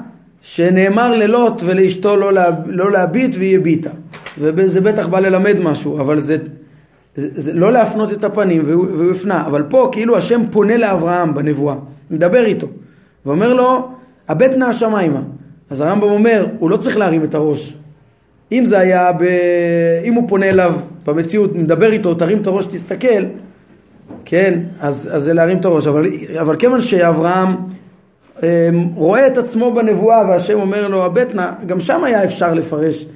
שנאמר 0.42 1.14
ללוט 1.14 1.62
ולאשתו 1.64 2.16
לא, 2.16 2.32
לה, 2.32 2.50
לא 2.66 2.90
להביט 2.90 3.36
והיא 3.36 3.58
הביטה. 3.58 3.90
וזה 4.38 4.80
בטח 4.80 5.06
בא 5.06 5.20
ללמד 5.20 5.56
משהו, 5.62 6.00
אבל 6.00 6.20
זה, 6.20 6.36
זה, 7.16 7.28
זה 7.36 7.52
לא 7.52 7.72
להפנות 7.72 8.12
את 8.12 8.24
הפנים 8.24 8.62
והוא, 8.66 9.10
הפנה. 9.10 9.46
אבל 9.46 9.62
פה 9.62 9.88
כאילו 9.92 10.16
השם 10.16 10.40
פונה 10.50 10.76
לאברהם 10.76 11.34
בנבואה, 11.34 11.74
מדבר 12.10 12.44
איתו, 12.44 12.66
ואומר 13.26 13.54
לו, 13.54 13.88
הבט 14.28 14.50
נא 14.56 14.64
השמיימה. 14.64 15.20
אז 15.70 15.80
הרמב"ם 15.80 16.08
אומר, 16.08 16.46
הוא 16.58 16.70
לא 16.70 16.76
צריך 16.76 16.96
להרים 16.96 17.24
את 17.24 17.34
הראש. 17.34 17.76
אם 18.52 18.66
זה 18.66 18.78
היה, 18.78 19.12
ב... 19.12 19.22
אם 20.04 20.14
הוא 20.14 20.28
פונה 20.28 20.48
אליו 20.48 20.74
במציאות, 21.06 21.54
מדבר 21.54 21.92
איתו, 21.92 22.14
תרים 22.14 22.38
את 22.38 22.46
הראש, 22.46 22.66
תסתכל, 22.66 23.24
כן, 24.24 24.60
אז, 24.80 25.08
אז 25.12 25.22
זה 25.22 25.32
להרים 25.32 25.58
את 25.58 25.64
הראש. 25.64 25.86
אבל, 25.86 26.06
אבל 26.40 26.56
כיוון 26.56 26.80
שאברהם 26.80 27.48
אמ, 28.42 28.48
רואה 28.94 29.26
את 29.26 29.38
עצמו 29.38 29.74
בנבואה 29.74 30.26
והשם 30.28 30.60
אומר 30.60 30.88
לו 30.88 31.04
הבט 31.04 31.34
נא, 31.34 31.50
גם 31.66 31.80
שם 31.80 32.04
היה 32.04 32.24
אפשר 32.24 32.54
לפרש, 32.54 33.06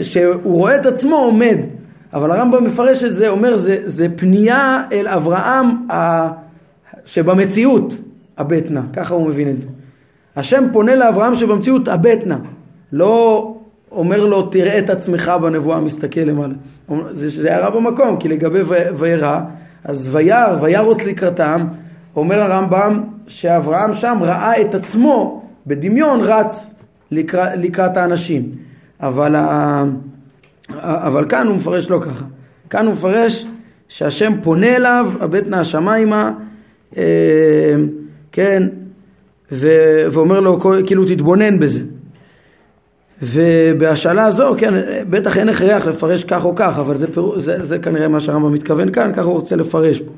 שהוא 0.00 0.34
רואה 0.42 0.76
את 0.76 0.86
עצמו 0.86 1.16
עומד, 1.16 1.58
אבל 2.12 2.30
הרמב"ם 2.30 2.64
מפרש 2.64 3.04
את 3.04 3.14
זה, 3.14 3.28
אומר 3.28 3.56
זה, 3.56 3.76
זה 3.84 4.06
פנייה 4.16 4.82
אל 4.92 5.08
אברהם 5.08 5.90
ה, 5.90 6.28
שבמציאות 7.04 7.94
הבט 8.38 8.70
נא, 8.70 8.80
ככה 8.92 9.14
הוא 9.14 9.28
מבין 9.28 9.50
את 9.50 9.58
זה. 9.58 9.66
השם 10.36 10.64
פונה 10.72 10.94
לאברהם 10.94 11.34
שבמציאות 11.34 11.88
הבט 11.88 12.26
נא, 12.26 12.36
לא 12.92 13.54
אומר 13.92 14.24
לו 14.24 14.42
תראה 14.42 14.78
את 14.78 14.90
עצמך 14.90 15.32
בנבואה 15.42 15.80
מסתכל 15.80 16.20
למעלה. 16.20 16.54
זה 17.12 17.54
הערה 17.54 17.70
במקום, 17.70 18.16
כי 18.16 18.28
לגבי 18.28 18.60
וירא, 18.96 19.40
אז 19.84 20.08
וירא, 20.12 20.56
וירוץ 20.62 21.04
לקראתם, 21.04 21.66
אומר 22.16 22.40
הרמב"ם 22.40 23.00
שאברהם 23.26 23.92
שם 23.92 24.18
ראה 24.20 24.60
את 24.60 24.74
עצמו 24.74 25.42
בדמיון 25.66 26.20
רץ 26.22 26.74
לקראת, 27.10 27.48
לקראת 27.56 27.96
האנשים. 27.96 28.50
אבל, 29.00 29.36
אבל 30.80 31.28
כאן 31.28 31.46
הוא 31.46 31.56
מפרש 31.56 31.90
לא 31.90 31.98
ככה. 32.02 32.24
כאן 32.70 32.86
הוא 32.86 32.92
מפרש 32.92 33.46
שהשם 33.88 34.32
פונה 34.42 34.76
אליו, 34.76 35.12
הבט 35.20 35.46
נא 35.46 35.56
השמיימה, 35.56 36.32
אה, 36.96 37.02
כן, 38.34 38.68
ואומר 40.12 40.40
לו 40.40 40.58
כאילו 40.86 41.04
תתבונן 41.04 41.58
בזה. 41.58 41.80
ובהשאלה 43.22 44.24
הזו, 44.24 44.54
כן, 44.58 44.74
בטח 45.10 45.36
אין 45.36 45.48
הכרח 45.48 45.86
לפרש 45.86 46.24
כך 46.24 46.44
או 46.44 46.54
כך, 46.54 46.78
אבל 46.78 46.96
זה, 46.96 47.06
פיר... 47.06 47.38
זה, 47.38 47.62
זה 47.64 47.78
כנראה 47.78 48.08
מה 48.08 48.20
שהרמב"ם 48.20 48.52
מתכוון 48.52 48.92
כאן, 48.92 49.12
ככה 49.12 49.22
הוא 49.22 49.32
רוצה 49.32 49.56
לפרש 49.56 50.00
פה. 50.00 50.12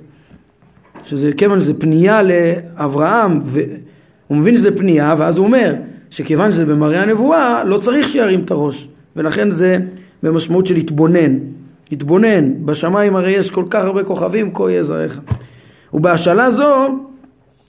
שזה 1.05 1.31
כיוון 1.37 1.61
שזה 1.61 1.75
פנייה 1.75 2.21
לאברהם, 2.23 3.41
והוא 3.45 4.39
מבין 4.39 4.57
שזה 4.57 4.77
פנייה, 4.77 5.15
ואז 5.19 5.37
הוא 5.37 5.47
אומר 5.47 5.75
שכיוון 6.11 6.53
שזה 6.53 6.65
במראה 6.65 7.03
הנבואה, 7.03 7.65
לא 7.65 7.79
צריך 7.79 8.09
שירים 8.09 8.41
את 8.41 8.51
הראש, 8.51 8.89
ולכן 9.17 9.51
זה 9.51 9.77
במשמעות 10.23 10.67
של 10.67 10.75
להתבונן. 10.75 11.39
להתבונן, 11.91 12.65
בשמיים 12.65 13.17
הרי 13.17 13.31
יש 13.31 13.51
כל 13.51 13.65
כך 13.71 13.85
הרבה 13.85 14.05
כוכבים, 14.05 14.55
כה 14.55 14.71
יהיה 14.71 14.83
זרעך. 14.83 15.21
ובהשאלה 15.95 16.51
זו, 16.51 16.87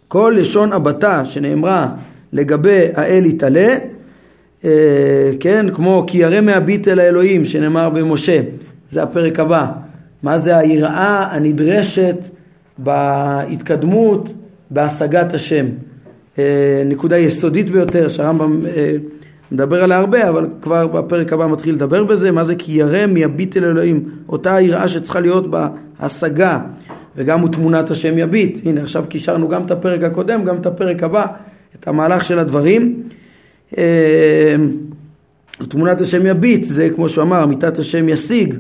כל 0.08 0.34
לשון 0.38 0.74
הבתה 0.74 1.26
שנאמרה 1.26 1.88
לגבי 2.34 2.86
האל 2.94 3.26
יתעלה, 3.26 3.78
אה, 4.66 5.32
כן, 5.40 5.66
כמו 5.74 6.04
כי 6.08 6.18
ירא 6.18 6.42
מהביט 6.42 6.88
אל 6.88 7.00
האלוהים 7.00 7.46
שנאמר 7.46 7.90
במשה, 7.90 8.40
זה 8.92 9.04
הפרק 9.04 9.40
הבא. 9.40 9.66
מה 10.24 10.38
זה 10.38 10.58
היראה 10.58 11.28
הנדרשת 11.32 12.18
בהתקדמות, 12.78 14.34
בהשגת 14.72 15.34
השם. 15.34 15.66
אה, 16.40 16.84
נקודה 16.86 17.18
יסודית 17.18 17.70
ביותר 17.70 18.08
שהרמב"ם 18.08 18.66
אה, 18.66 18.96
מדבר 19.52 19.84
עליה 19.84 19.98
הרבה, 19.98 20.30
אבל 20.30 20.48
כבר 20.62 20.88
בפרק 20.88 21.34
הבא 21.34 21.48
מתחיל 21.48 21.76
לדבר 21.76 22.04
בזה, 22.04 22.32
מה 22.32 22.44
זה 22.44 22.56
כי 22.56 22.72
ירא 22.72 23.06
מיביט 23.06 23.58
אל 23.58 23.64
אלוהים, 23.64 24.10
אותה 24.30 24.56
היראה 24.56 24.88
שצריכה 24.88 25.20
להיות 25.20 25.46
בהשגה, 25.50 26.60
וגם 27.18 27.40
הוא 27.40 27.50
תמונת 27.50 27.92
השם 27.92 28.18
יביט. 28.18 28.60
הנה 28.66 28.82
עכשיו 28.82 29.06
קישרנו 29.10 29.48
גם 29.48 29.66
את 29.66 29.72
הפרק 29.72 30.04
הקודם, 30.04 30.44
גם 30.44 30.56
את 30.56 30.66
הפרק 30.66 31.04
הבא, 31.04 31.26
את 31.80 31.88
המהלך 31.88 32.24
של 32.24 32.40
הדברים. 32.40 33.04
אה, 33.78 34.56
תמונת 35.70 36.02
השם 36.02 36.26
יביט, 36.26 36.64
זה 36.64 36.90
כמו 36.96 37.10
שהוא 37.10 37.24
אמר, 37.24 37.44
אמיתת 37.44 37.78
השם 37.78 38.10
ישיג, 38.10 38.56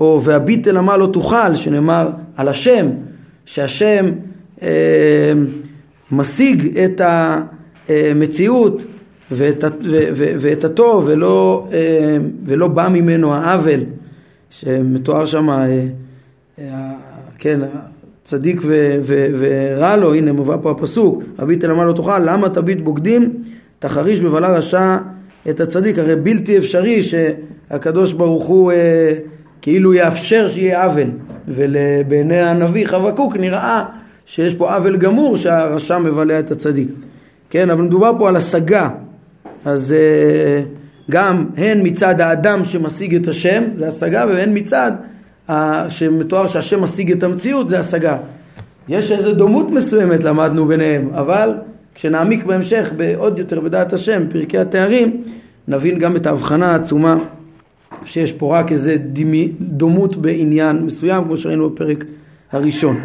או 0.00 0.20
והביט 0.24 0.68
אל 0.68 0.76
המה 0.76 0.96
לא 0.96 1.06
תוכל, 1.12 1.54
שנאמר 1.54 2.10
על 2.36 2.48
השם, 2.48 2.86
שהשם 3.46 4.06
אה, 4.62 5.32
משיג 6.10 6.78
את 6.78 7.00
המציאות 7.88 8.84
ואת, 9.30 9.64
ו, 9.64 10.00
ו, 10.14 10.34
ואת 10.38 10.64
הטוב 10.64 11.04
ולא, 11.06 11.68
אה, 11.72 12.16
ולא 12.44 12.68
בא 12.68 12.88
ממנו 12.88 13.34
העוול 13.34 13.80
שמתואר 14.50 15.24
שם, 15.24 15.50
אה, 15.50 15.86
אה, 16.58 16.92
כן, 17.38 17.60
צדיק 18.24 18.60
ו, 18.64 18.98
ו, 19.02 19.26
ורע 19.38 19.96
לו, 19.96 20.14
הנה 20.14 20.32
מובא 20.32 20.56
פה 20.62 20.70
הפסוק, 20.70 21.22
הביט 21.38 21.64
אל 21.64 21.84
לא 21.84 21.92
תוכל, 21.92 22.18
למה 22.18 22.48
תביט 22.48 22.80
בוגדים? 22.80 23.32
תחריש 23.78 24.20
בבלה 24.20 24.48
רשע 24.48 24.96
את 25.50 25.60
הצדיק, 25.60 25.98
הרי 25.98 26.16
בלתי 26.16 26.58
אפשרי 26.58 27.02
שהקדוש 27.02 28.12
ברוך 28.12 28.46
הוא 28.46 28.72
אה, 28.72 29.12
כאילו 29.62 29.94
יאפשר 29.94 30.48
שיהיה 30.48 30.84
עוול, 30.84 31.10
ובעיני 31.48 32.40
הנביא 32.40 32.86
חבקוק 32.86 33.36
נראה 33.36 33.84
שיש 34.26 34.54
פה 34.54 34.74
עוול 34.74 34.96
גמור 34.96 35.36
שהרשע 35.36 35.98
מבלע 35.98 36.38
את 36.38 36.50
הצדיק, 36.50 36.88
כן, 37.50 37.70
אבל 37.70 37.82
מדובר 37.82 38.12
פה 38.18 38.28
על 38.28 38.36
השגה, 38.36 38.88
אז 39.64 39.92
אה, 39.92 40.62
גם 41.10 41.46
הן 41.56 41.80
מצד 41.82 42.20
האדם 42.20 42.64
שמשיג 42.64 43.14
את 43.14 43.28
השם, 43.28 43.62
זה 43.74 43.86
השגה, 43.86 44.24
והן 44.28 44.50
מצד 44.58 44.92
שמתואר 45.88 46.46
שהשם 46.46 46.82
משיג 46.82 47.12
את 47.12 47.22
המציאות, 47.22 47.68
זה 47.68 47.78
השגה. 47.78 48.16
יש 48.88 49.12
איזו 49.12 49.34
דומות 49.34 49.70
מסוימת 49.70 50.24
למדנו 50.24 50.66
ביניהם, 50.66 51.10
אבל 51.14 51.54
כשנעמיק 51.94 52.44
בהמשך 52.44 52.90
בעוד 52.96 53.38
יותר 53.38 53.60
בדעת 53.60 53.92
השם, 53.92 54.22
פרקי 54.30 54.58
התארים, 54.58 55.22
נבין 55.68 55.98
גם 55.98 56.16
את 56.16 56.26
ההבחנה 56.26 56.72
העצומה 56.72 57.16
שיש 58.04 58.32
פה 58.32 58.58
רק 58.58 58.72
איזה 58.72 58.96
דימי, 58.96 59.52
דומות 59.60 60.16
בעניין 60.16 60.84
מסוים, 60.84 61.24
כמו 61.24 61.36
שראינו 61.36 61.70
בפרק 61.70 62.04
הראשון. 62.52 63.00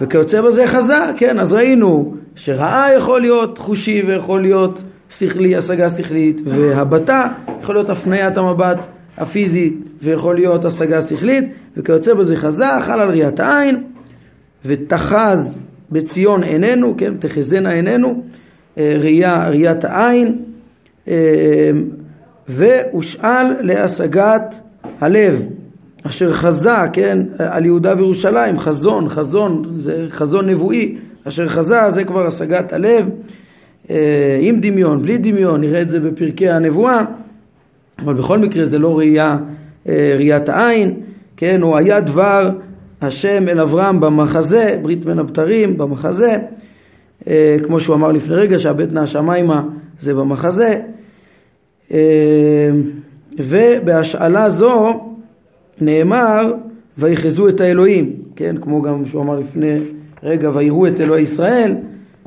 וכיוצא 0.00 0.40
בזה 0.40 0.66
חזה, 0.66 0.98
כן, 1.16 1.38
אז 1.38 1.52
ראינו 1.52 2.14
שראה 2.36 2.88
יכול 2.96 3.20
להיות 3.20 3.58
חושי 3.58 4.02
ויכול 4.06 4.42
להיות 4.42 4.82
שכלי, 5.10 5.56
השגה 5.56 5.90
שכלית, 5.90 6.40
והבטה 6.44 7.26
יכול 7.62 7.74
להיות 7.74 7.90
הפניית 7.90 8.36
המבט 8.36 8.86
הפיזית 9.20 9.74
ויכול 10.02 10.34
להיות 10.34 10.64
השגה 10.64 11.02
שכלית, 11.02 11.44
וכיוצא 11.76 12.14
בזה 12.14 12.36
חזה, 12.36 12.66
חל 12.80 13.00
על 13.00 13.08
ראיית 13.08 13.40
העין, 13.40 13.82
ותחז 14.64 15.58
בציון 15.90 16.42
עינינו, 16.42 16.94
כן, 16.98 17.12
תחזינה 17.18 17.70
עינינו, 17.70 18.22
אה, 18.78 18.96
ראייה, 19.00 19.48
ראיית 19.48 19.84
העין, 19.84 20.38
אה, 21.08 21.14
והושאל 22.48 23.46
להשגת 23.60 24.54
הלב, 25.00 25.42
אשר 26.06 26.32
חזה, 26.32 26.76
כן, 26.92 27.18
על 27.38 27.64
יהודה 27.64 27.94
וירושלים, 27.96 28.58
חזון, 28.58 29.08
חזון, 29.08 29.72
זה 29.76 30.06
חזון 30.10 30.48
נבואי, 30.48 30.96
אשר 31.24 31.48
חזה 31.48 31.90
זה 31.90 32.04
כבר 32.04 32.26
השגת 32.26 32.72
הלב, 32.72 33.08
אה, 33.90 34.38
עם 34.40 34.60
דמיון, 34.60 35.02
בלי 35.02 35.18
דמיון, 35.18 35.60
נראה 35.60 35.82
את 35.82 35.90
זה 35.90 36.00
בפרקי 36.00 36.50
הנבואה, 36.50 37.04
אבל 38.04 38.14
בכל 38.14 38.38
מקרה 38.38 38.66
זה 38.66 38.78
לא 38.78 38.98
ראייה, 38.98 39.36
ראיית 39.86 40.48
העין, 40.48 41.00
כן, 41.36 41.62
הוא 41.62 41.76
היה 41.76 42.00
דבר 42.00 42.50
השם 43.00 43.48
אל 43.48 43.60
אברהם 43.60 44.00
במחזה, 44.00 44.78
ברית 44.82 45.04
בין 45.04 45.18
הבתרים, 45.18 45.78
במחזה, 45.78 46.36
אה, 47.28 47.56
כמו 47.62 47.80
שהוא 47.80 47.96
אמר 47.96 48.12
לפני 48.12 48.34
רגע 48.34 48.58
שהבט 48.58 48.92
נא 48.92 49.00
השמיימה 49.00 49.62
זה 50.00 50.14
במחזה, 50.14 50.80
אה, 51.92 52.70
ובהשאלה 53.38 54.48
זו 54.48 55.00
נאמר 55.80 56.52
ויחזו 56.98 57.48
את 57.48 57.60
האלוהים, 57.60 58.12
כן, 58.36 58.56
כמו 58.60 58.82
גם 58.82 59.04
שהוא 59.06 59.22
אמר 59.22 59.38
לפני 59.38 59.78
רגע 60.22 60.50
ויראו 60.54 60.86
את 60.86 61.00
אלוהי 61.00 61.22
ישראל, 61.22 61.74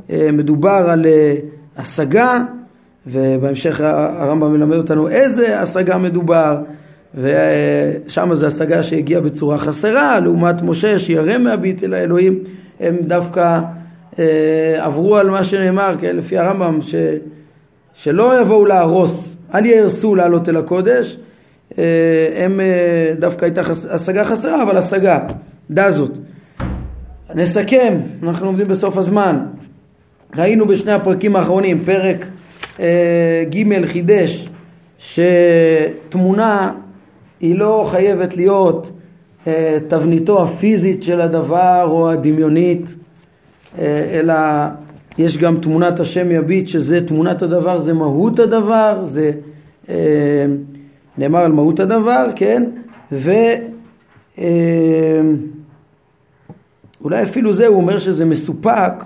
אה, 0.09 0.29
מדובר 0.33 0.85
על 0.89 1.05
השגה 1.77 2.43
ובהמשך 3.07 3.81
הרמב"ם 3.81 4.53
מלמד 4.53 4.77
אותנו 4.77 5.09
איזה 5.09 5.59
השגה 5.59 5.97
מדובר 5.97 6.57
ושם 7.15 8.29
זו 8.33 8.47
השגה 8.47 8.83
שהגיעה 8.83 9.21
בצורה 9.21 9.57
חסרה, 9.57 10.19
לעומת 10.19 10.61
משה 10.61 10.99
שירא 10.99 11.37
מהביט 11.37 11.83
אל 11.83 11.93
האלוהים, 11.93 12.39
הם 12.79 12.97
דווקא 13.01 13.59
אה, 14.19 14.75
עברו 14.79 15.17
על 15.17 15.29
מה 15.29 15.43
שנאמר, 15.43 15.95
כן, 15.99 16.15
לפי 16.15 16.37
הרמב"ם, 16.37 16.81
ש, 16.81 16.95
שלא 17.93 18.41
יבואו 18.41 18.65
להרוס, 18.65 19.35
אל 19.53 19.65
יהרסו 19.65 20.15
לעלות 20.15 20.49
אל 20.49 20.57
הקודש, 20.57 21.17
אה, 21.77 21.83
הם 22.35 22.59
אה, 22.59 23.13
דווקא 23.19 23.45
הייתה 23.45 23.63
חס, 23.63 23.85
השגה 23.85 24.25
חסרה, 24.25 24.63
אבל 24.63 24.77
השגה. 24.77 25.19
דע 25.71 25.91
זאת. 25.91 26.11
נסכם, 27.35 27.97
אנחנו 28.23 28.45
עומדים 28.45 28.67
בסוף 28.67 28.97
הזמן. 28.97 29.39
ראינו 30.37 30.67
בשני 30.67 30.91
הפרקים 30.91 31.35
האחרונים, 31.35 31.85
פרק 31.85 32.25
ג' 33.49 33.85
חידש, 33.85 34.49
שתמונה 34.97 36.71
היא 37.39 37.55
לא 37.55 37.85
חייבת 37.87 38.35
להיות 38.35 38.91
אה, 39.47 39.77
תבניתו 39.87 40.43
הפיזית 40.43 41.03
של 41.03 41.21
הדבר 41.21 41.87
או 41.87 42.11
הדמיונית, 42.11 42.95
אה, 43.79 44.09
אלא 44.13 44.33
יש 45.17 45.37
גם 45.37 45.57
תמונת 45.57 45.99
השם 45.99 46.31
יביט 46.31 46.67
שזה 46.67 47.07
תמונת 47.07 47.41
הדבר, 47.41 47.79
זה 47.79 47.93
מהות 47.93 48.39
הדבר, 48.39 49.01
זה 49.05 49.31
אה, 49.89 50.45
נאמר 51.17 51.39
על 51.39 51.51
מהות 51.51 51.79
הדבר, 51.79 52.25
כן? 52.35 52.63
ו... 53.11 53.31
אה, 54.39 55.21
אולי 57.03 57.23
אפילו 57.23 57.53
זה, 57.53 57.67
הוא 57.67 57.77
אומר 57.77 57.99
שזה 57.99 58.25
מסופק, 58.25 59.05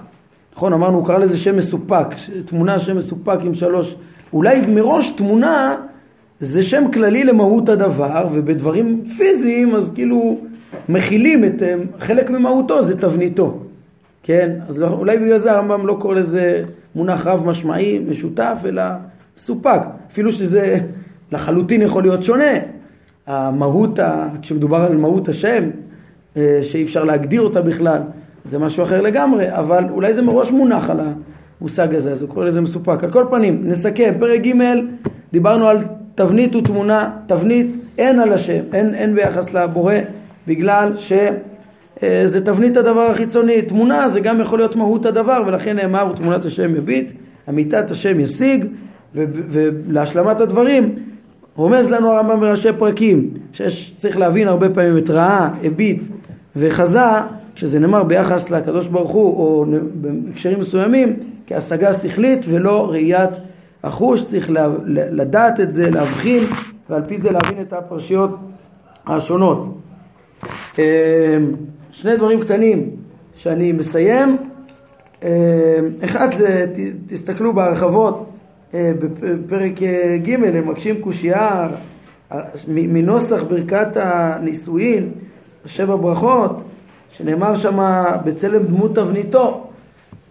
נכון, 0.58 0.74
אמרנו, 0.74 0.98
הוא 0.98 1.08
קרא 1.08 1.17
לזה 1.17 1.38
שם 1.38 1.58
מסופק, 1.58 2.08
תמונה 2.46 2.80
שם 2.80 2.98
מסופק 2.98 3.38
עם 3.43 3.54
שלוש, 3.54 3.96
אולי 4.34 4.62
מראש 4.62 5.12
תמונה 5.12 5.76
זה 6.39 6.63
שם 6.63 6.84
כללי 6.93 7.24
למהות 7.24 7.70
הדבר, 7.70 8.28
ובדברים 8.32 9.04
פיזיים 9.17 9.76
אז 9.76 9.91
כאילו 9.96 10.38
מכילים 10.89 11.46
את 11.46 11.62
אה, 11.62 11.76
חלק 12.00 12.30
ממהותו, 12.30 12.82
זה 12.84 12.98
תבניתו, 12.98 13.60
כן? 14.24 14.50
אז 14.67 14.82
לא, 14.82 14.88
אולי 14.88 15.17
בגלל 15.17 15.38
זה 15.38 15.52
הרמב"ם 15.52 15.88
לא 15.88 15.98
קורא 16.00 16.15
לזה 16.15 16.63
מונח 16.96 17.28
רב 17.28 17.46
משמעי, 17.46 18.00
משותף, 18.00 18.60
אלא 18.65 18.84
סופק, 19.38 19.82
אפילו 20.12 20.32
שזה 20.32 20.78
לחלוטין 21.32 21.82
יכול 21.82 22.04
להיות 22.04 22.24
שונה. 22.24 22.54
המהות, 23.28 24.00
כשמדובר 24.41 24.78
על 24.78 24.98
מהות 24.98 25.28
השם, 25.28 25.63
אה, 26.38 26.60
שאי 26.62 26.84
אפשר 26.84 27.04
להגדיר 27.04 27.41
אותה 27.41 27.62
בכלל, 27.62 28.02
זה 28.47 28.60
משהו 28.60 28.83
אחר 28.83 29.01
לגמרי, 29.01 29.45
אבל 29.49 29.83
אולי 29.89 30.13
זה 30.13 30.21
מראש 30.21 30.51
מונח 30.51 30.89
על 30.89 30.99
המושג 31.62 31.95
הזה, 31.95 32.12
אז 32.12 32.21
הוא 32.21 32.29
קורא 32.29 32.45
לזה 32.45 32.62
מסופק. 32.62 33.03
על 33.03 33.12
כל 33.12 33.25
פנים, 33.29 33.62
נסכם, 33.65 34.13
פרק 34.19 34.41
ג' 34.41 34.53
דיברנו 35.31 35.67
על 35.67 35.77
תבנית 36.15 36.55
ותמונה, 36.55 37.10
תבנית 37.27 37.75
אין 37.97 38.19
על 38.19 38.33
השם, 38.33 38.63
אין, 38.73 38.95
אין 38.95 39.15
ביחס 39.15 39.53
לבורא, 39.53 39.93
בגלל 40.47 40.97
שזה 40.97 41.29
אה, 42.03 42.41
תבנית 42.45 42.77
הדבר 42.77 43.01
החיצוני, 43.01 43.62
תמונה 43.62 44.07
זה 44.07 44.19
גם 44.19 44.41
יכול 44.41 44.60
להיות 44.60 44.75
מהות 44.75 45.05
הדבר, 45.05 45.43
ולכן 45.47 45.75
נאמר 45.75 46.13
תמונת 46.15 46.45
השם 46.45 46.75
יביט, 46.75 47.12
אמיתת 47.49 47.91
השם 47.91 48.19
ישיג, 48.19 48.65
ולהשלמת 49.15 50.41
הדברים 50.41 50.95
רומז 51.55 51.91
לנו 51.91 52.12
הרמב"ם 52.12 52.39
בראשי 52.39 52.69
פרקים, 52.77 53.29
שצריך 53.53 54.17
להבין 54.17 54.47
הרבה 54.47 54.69
פעמים 54.69 54.97
את 54.97 55.10
רעה, 55.10 55.49
הביט 55.63 56.03
וחזה, 56.55 57.10
כשזה 57.58 57.80
נאמר 57.80 58.04
ביחס 58.04 58.52
לקדוש 58.52 58.88
ברוך 58.88 59.12
הוא, 59.12 59.38
או 59.38 59.65
בהקשרים 59.93 60.60
מסוימים, 60.60 61.20
כהשגה 61.48 61.93
שכלית 61.93 62.46
ולא 62.50 62.91
ראיית 62.91 63.30
החוש, 63.84 64.26
צריך 64.26 64.50
לדעת 64.88 65.60
את 65.60 65.74
זה, 65.74 65.89
להבחין, 65.89 66.43
ועל 66.89 67.04
פי 67.08 67.17
זה 67.17 67.32
להבין 67.32 67.62
את 67.62 67.74
הפרשיות 67.74 68.38
השונות. 69.08 69.78
אמ, 70.80 70.84
שני 71.91 72.17
דברים 72.17 72.41
קטנים 72.41 72.89
שאני 73.36 73.72
מסיים. 73.72 74.38
אמ, 75.24 75.30
אחד 76.04 76.28
זה, 76.38 76.65
תסתכלו 77.08 77.54
בהרחבות 77.54 78.30
אה, 78.74 78.91
בפרק 79.00 79.84
אה, 79.84 80.17
ג' 80.24 80.34
הם 80.34 80.70
מקשים 80.70 81.02
קושייה 81.02 81.67
מנוסח 82.67 83.43
ברכת 83.43 83.98
הנישואין, 83.98 85.12
שבע 85.65 85.96
ברכות, 85.96 86.66
שנאמר 87.10 87.56
שם 87.56 88.04
בצלם 88.26 88.63
דמות 88.63 88.96
תבניתו, 88.96 89.67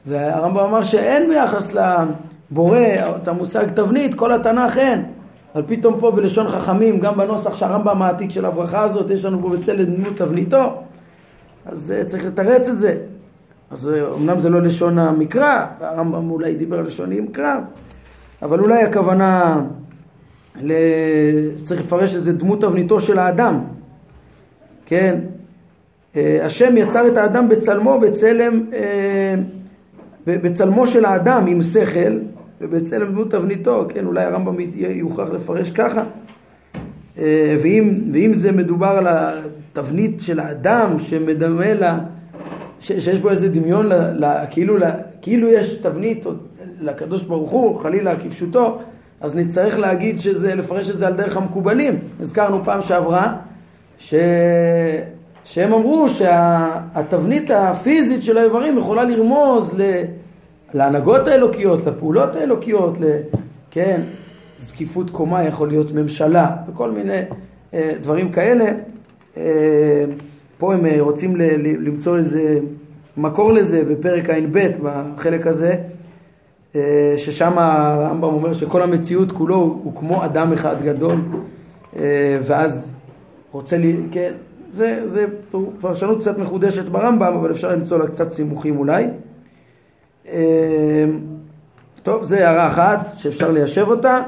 והרמב"ם 0.07 0.59
אמר 0.59 0.85
שאין 0.85 1.29
ביחס 1.29 1.75
לבורא 1.75 2.79
את 3.23 3.29
המושג 3.29 3.67
תבנית, 3.75 4.15
כל 4.15 4.33
התנ"ך 4.33 4.79
אין. 4.79 5.05
אבל 5.55 5.65
פתאום 5.67 6.01
פה 6.01 6.11
בלשון 6.11 6.49
חכמים, 6.49 7.01
גם 7.01 7.17
בנוסח 7.17 7.55
שהרמב"ם 7.55 8.03
העתיק 8.03 8.31
של 8.31 8.45
הברכה 8.45 8.81
הזאת, 8.81 9.11
יש 9.11 9.25
לנו 9.25 9.43
פה 9.43 9.49
בצלם 9.49 9.85
דמות 9.85 10.17
תבניתו, 10.17 10.83
אז 11.67 11.93
אה, 11.97 12.05
צריך 12.05 12.25
לתרץ 12.25 12.69
את 12.69 12.81
זה. 12.81 12.97
אז 13.71 13.91
אמנם 14.17 14.41
זה 14.41 14.51
לא 14.51 14.62
לשון 14.62 14.99
המקרא, 14.99 15.67
הרמב"ם 15.81 16.31
אולי 16.31 16.55
דיבר 16.55 16.79
על 16.79 16.87
לשון 16.87 17.12
המקרא, 17.12 17.55
אבל 18.43 18.61
אולי 18.61 18.83
הכוונה, 18.83 19.61
צריך 21.65 21.81
לפרש 21.81 22.15
איזה 22.15 22.33
דמות 22.33 22.61
תבניתו 22.61 23.01
של 23.01 23.19
האדם, 23.19 23.61
כן? 24.87 25.21
אה, 26.16 26.46
השם 26.46 26.76
יצר 26.76 27.09
את 27.09 27.16
האדם 27.16 27.48
בצלמו, 27.48 28.00
בצלם, 28.00 28.61
אה, 28.72 29.35
בצלמו 30.26 30.87
של 30.87 31.05
האדם 31.05 31.46
עם 31.46 31.62
שכל, 31.62 32.18
ובצלם 32.61 33.12
דמות 33.12 33.31
תבניתו, 33.31 33.87
כן? 33.88 34.07
אולי 34.07 34.24
הרמב"ם 34.24 34.55
יוכרח 34.76 35.31
לפרש 35.31 35.70
ככה. 35.70 36.05
אה, 37.18 37.57
ואם, 37.62 38.11
ואם 38.12 38.35
זה 38.35 38.52
מדובר 38.52 38.87
על 38.87 39.07
התבנית 39.09 40.20
של 40.20 40.40
האדם 40.40 40.98
שמדמה 40.98 41.74
לה, 41.74 41.98
שיש 42.81 43.18
בו 43.18 43.31
איזה 43.31 43.48
דמיון, 43.48 43.87
לה, 43.87 44.12
לה, 44.12 44.46
כאילו, 44.46 44.79
לה, 44.79 44.94
כאילו 45.22 45.48
יש 45.48 45.74
תבנית 45.74 46.26
לקדוש 46.81 47.24
ברוך 47.24 47.50
הוא, 47.50 47.81
חלילה 47.81 48.16
כפשוטו, 48.16 48.79
אז 49.20 49.37
נצטרך 49.37 49.79
להגיד 49.79 50.20
שזה, 50.20 50.55
לפרש 50.55 50.90
את 50.90 50.98
זה 50.98 51.07
על 51.07 51.12
דרך 51.12 51.37
המקובלים. 51.37 51.98
הזכרנו 52.20 52.64
פעם 52.64 52.83
שעברה, 52.83 53.37
ש... 53.98 54.14
שהם 55.46 55.72
אמרו 55.72 56.09
שהתבנית 56.09 57.50
הפיזית 57.50 58.22
של 58.22 58.38
האיברים 58.38 58.78
יכולה 58.78 59.04
לרמוז 59.04 59.74
ל... 59.80 60.02
להנהגות 60.74 61.28
האלוקיות, 61.28 61.87
לפעולות 61.87 62.37
האלוקיות, 62.37 63.00
ל... 63.00 63.04
כן, 63.70 64.00
זקיפות 64.59 65.11
קומה 65.11 65.44
יכול 65.44 65.68
להיות 65.68 65.92
ממשלה 65.92 66.56
וכל 66.68 66.90
מיני 66.90 67.20
אה, 67.74 67.92
דברים 68.02 68.32
כאלה. 68.32 68.64
אה, 69.37 70.04
פה 70.59 70.74
הם 70.74 70.87
אה, 70.87 70.96
רוצים 71.00 71.37
ל... 71.37 71.42
למצוא 71.88 72.18
איזה 72.18 72.59
מקור 73.16 73.52
לזה 73.52 73.85
בפרק 73.85 74.30
ע"ב 74.30 74.68
בחלק 74.82 75.46
הזה. 75.46 75.74
אה, 76.76 77.14
ששם 77.16 77.59
הרמב"ם 77.59 78.24
אומר 78.24 78.52
שכל 78.52 78.82
המציאות 78.82 79.32
כולו 79.32 79.56
הוא 79.56 79.96
כמו 79.96 80.24
אדם 80.24 80.52
אחד 80.52 80.82
גדול 80.82 81.18
אה, 81.96 82.38
ואז 82.42 82.92
רוצה 83.52 83.78
לי, 83.78 83.96
כן, 84.11 84.32
זה, 84.77 85.09
זה 85.09 85.27
פרשנות 85.81 86.21
קצת 86.21 86.39
מחודשת 86.39 86.85
ברמב"ם 86.85 87.35
אבל 87.35 87.51
אפשר 87.51 87.73
למצוא 87.73 87.99
לה 87.99 88.07
קצת 88.07 88.33
סימוכים 88.33 88.79
אולי. 88.79 89.07
אה, 90.29 91.05
טוב, 92.03 92.25
זה 92.25 92.49
הערה 92.49 92.67
אחת 92.67 93.09
שאפשר 93.17 93.51
ליישב 93.51 93.89
אותה. 93.89 94.21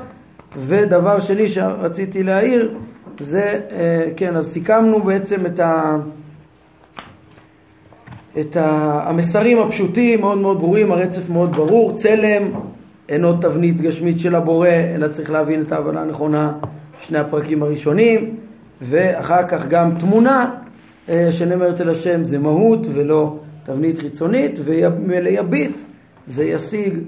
ודבר 0.57 1.21
שני 1.21 1.49
שרציתי 1.49 2.23
להעיר 2.23 2.79
זה, 3.21 3.61
כן, 4.17 4.37
אז 4.37 4.47
סיכמנו 4.53 5.03
בעצם 5.03 5.47
את 5.47 5.61
ה... 5.61 5.97
את 8.41 8.57
המסרים 8.61 9.59
הפשוטים, 9.59 10.21
מאוד 10.21 10.39
מאוד 10.39 10.59
ברורים, 10.59 10.93
הרצף 10.93 11.31
מאוד 11.31 11.57
ברור, 11.57 11.93
צלם 11.97 12.51
אינו 13.09 13.33
תבנית 13.33 13.81
גשמית 13.81 14.19
של 14.19 14.35
הבורא, 14.35 14.69
אלא 14.69 15.09
צריך 15.09 15.31
להבין 15.31 15.63
את 15.63 15.73
ההבנה 15.73 16.01
הנכונה 16.01 16.53
שני 17.01 17.19
הפרקים 17.19 17.63
הראשונים, 17.63 18.37
ואחר 18.83 19.49
כך 19.49 19.67
גם 19.69 19.91
תמונה 19.99 20.55
אה, 21.09 21.33
שנאמרת 21.33 21.81
אל 21.81 21.91
השם 21.91 22.25
זה 22.25 22.38
מהות 22.38 22.87
ולא 22.95 23.38
תבנית 23.64 23.99
חיצונית, 23.99 24.55
ויביט 25.07 25.77
זה 26.27 26.45
ישיג 26.45 26.99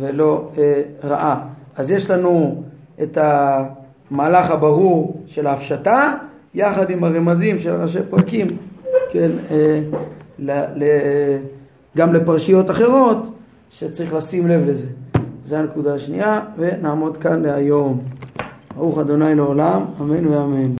ולא 0.00 0.50
אה, 0.58 0.82
ראה. 1.04 1.40
אז 1.76 1.90
יש 1.90 2.10
לנו 2.10 2.62
את 3.02 3.18
המהלך 3.20 4.50
הברור 4.50 5.22
של 5.26 5.46
ההפשטה, 5.46 6.14
יחד 6.54 6.90
עם 6.90 7.04
הרמזים 7.04 7.58
של 7.58 7.74
ראשי 7.74 7.98
פרקים, 8.10 8.46
כן, 9.10 9.30
אה, 9.50 9.80
גם 11.96 12.14
לפרשיות 12.14 12.70
אחרות 12.70 13.34
שצריך 13.70 14.14
לשים 14.14 14.48
לב 14.48 14.68
לזה. 14.68 14.86
זו 15.44 15.56
הנקודה 15.56 15.94
השנייה, 15.94 16.40
ונעמוד 16.58 17.16
כאן 17.16 17.42
להיום. 17.42 18.00
ברוך 18.76 18.98
אדוני 18.98 19.34
לעולם, 19.34 19.84
אמן 20.00 20.26
ואמן. 20.26 20.72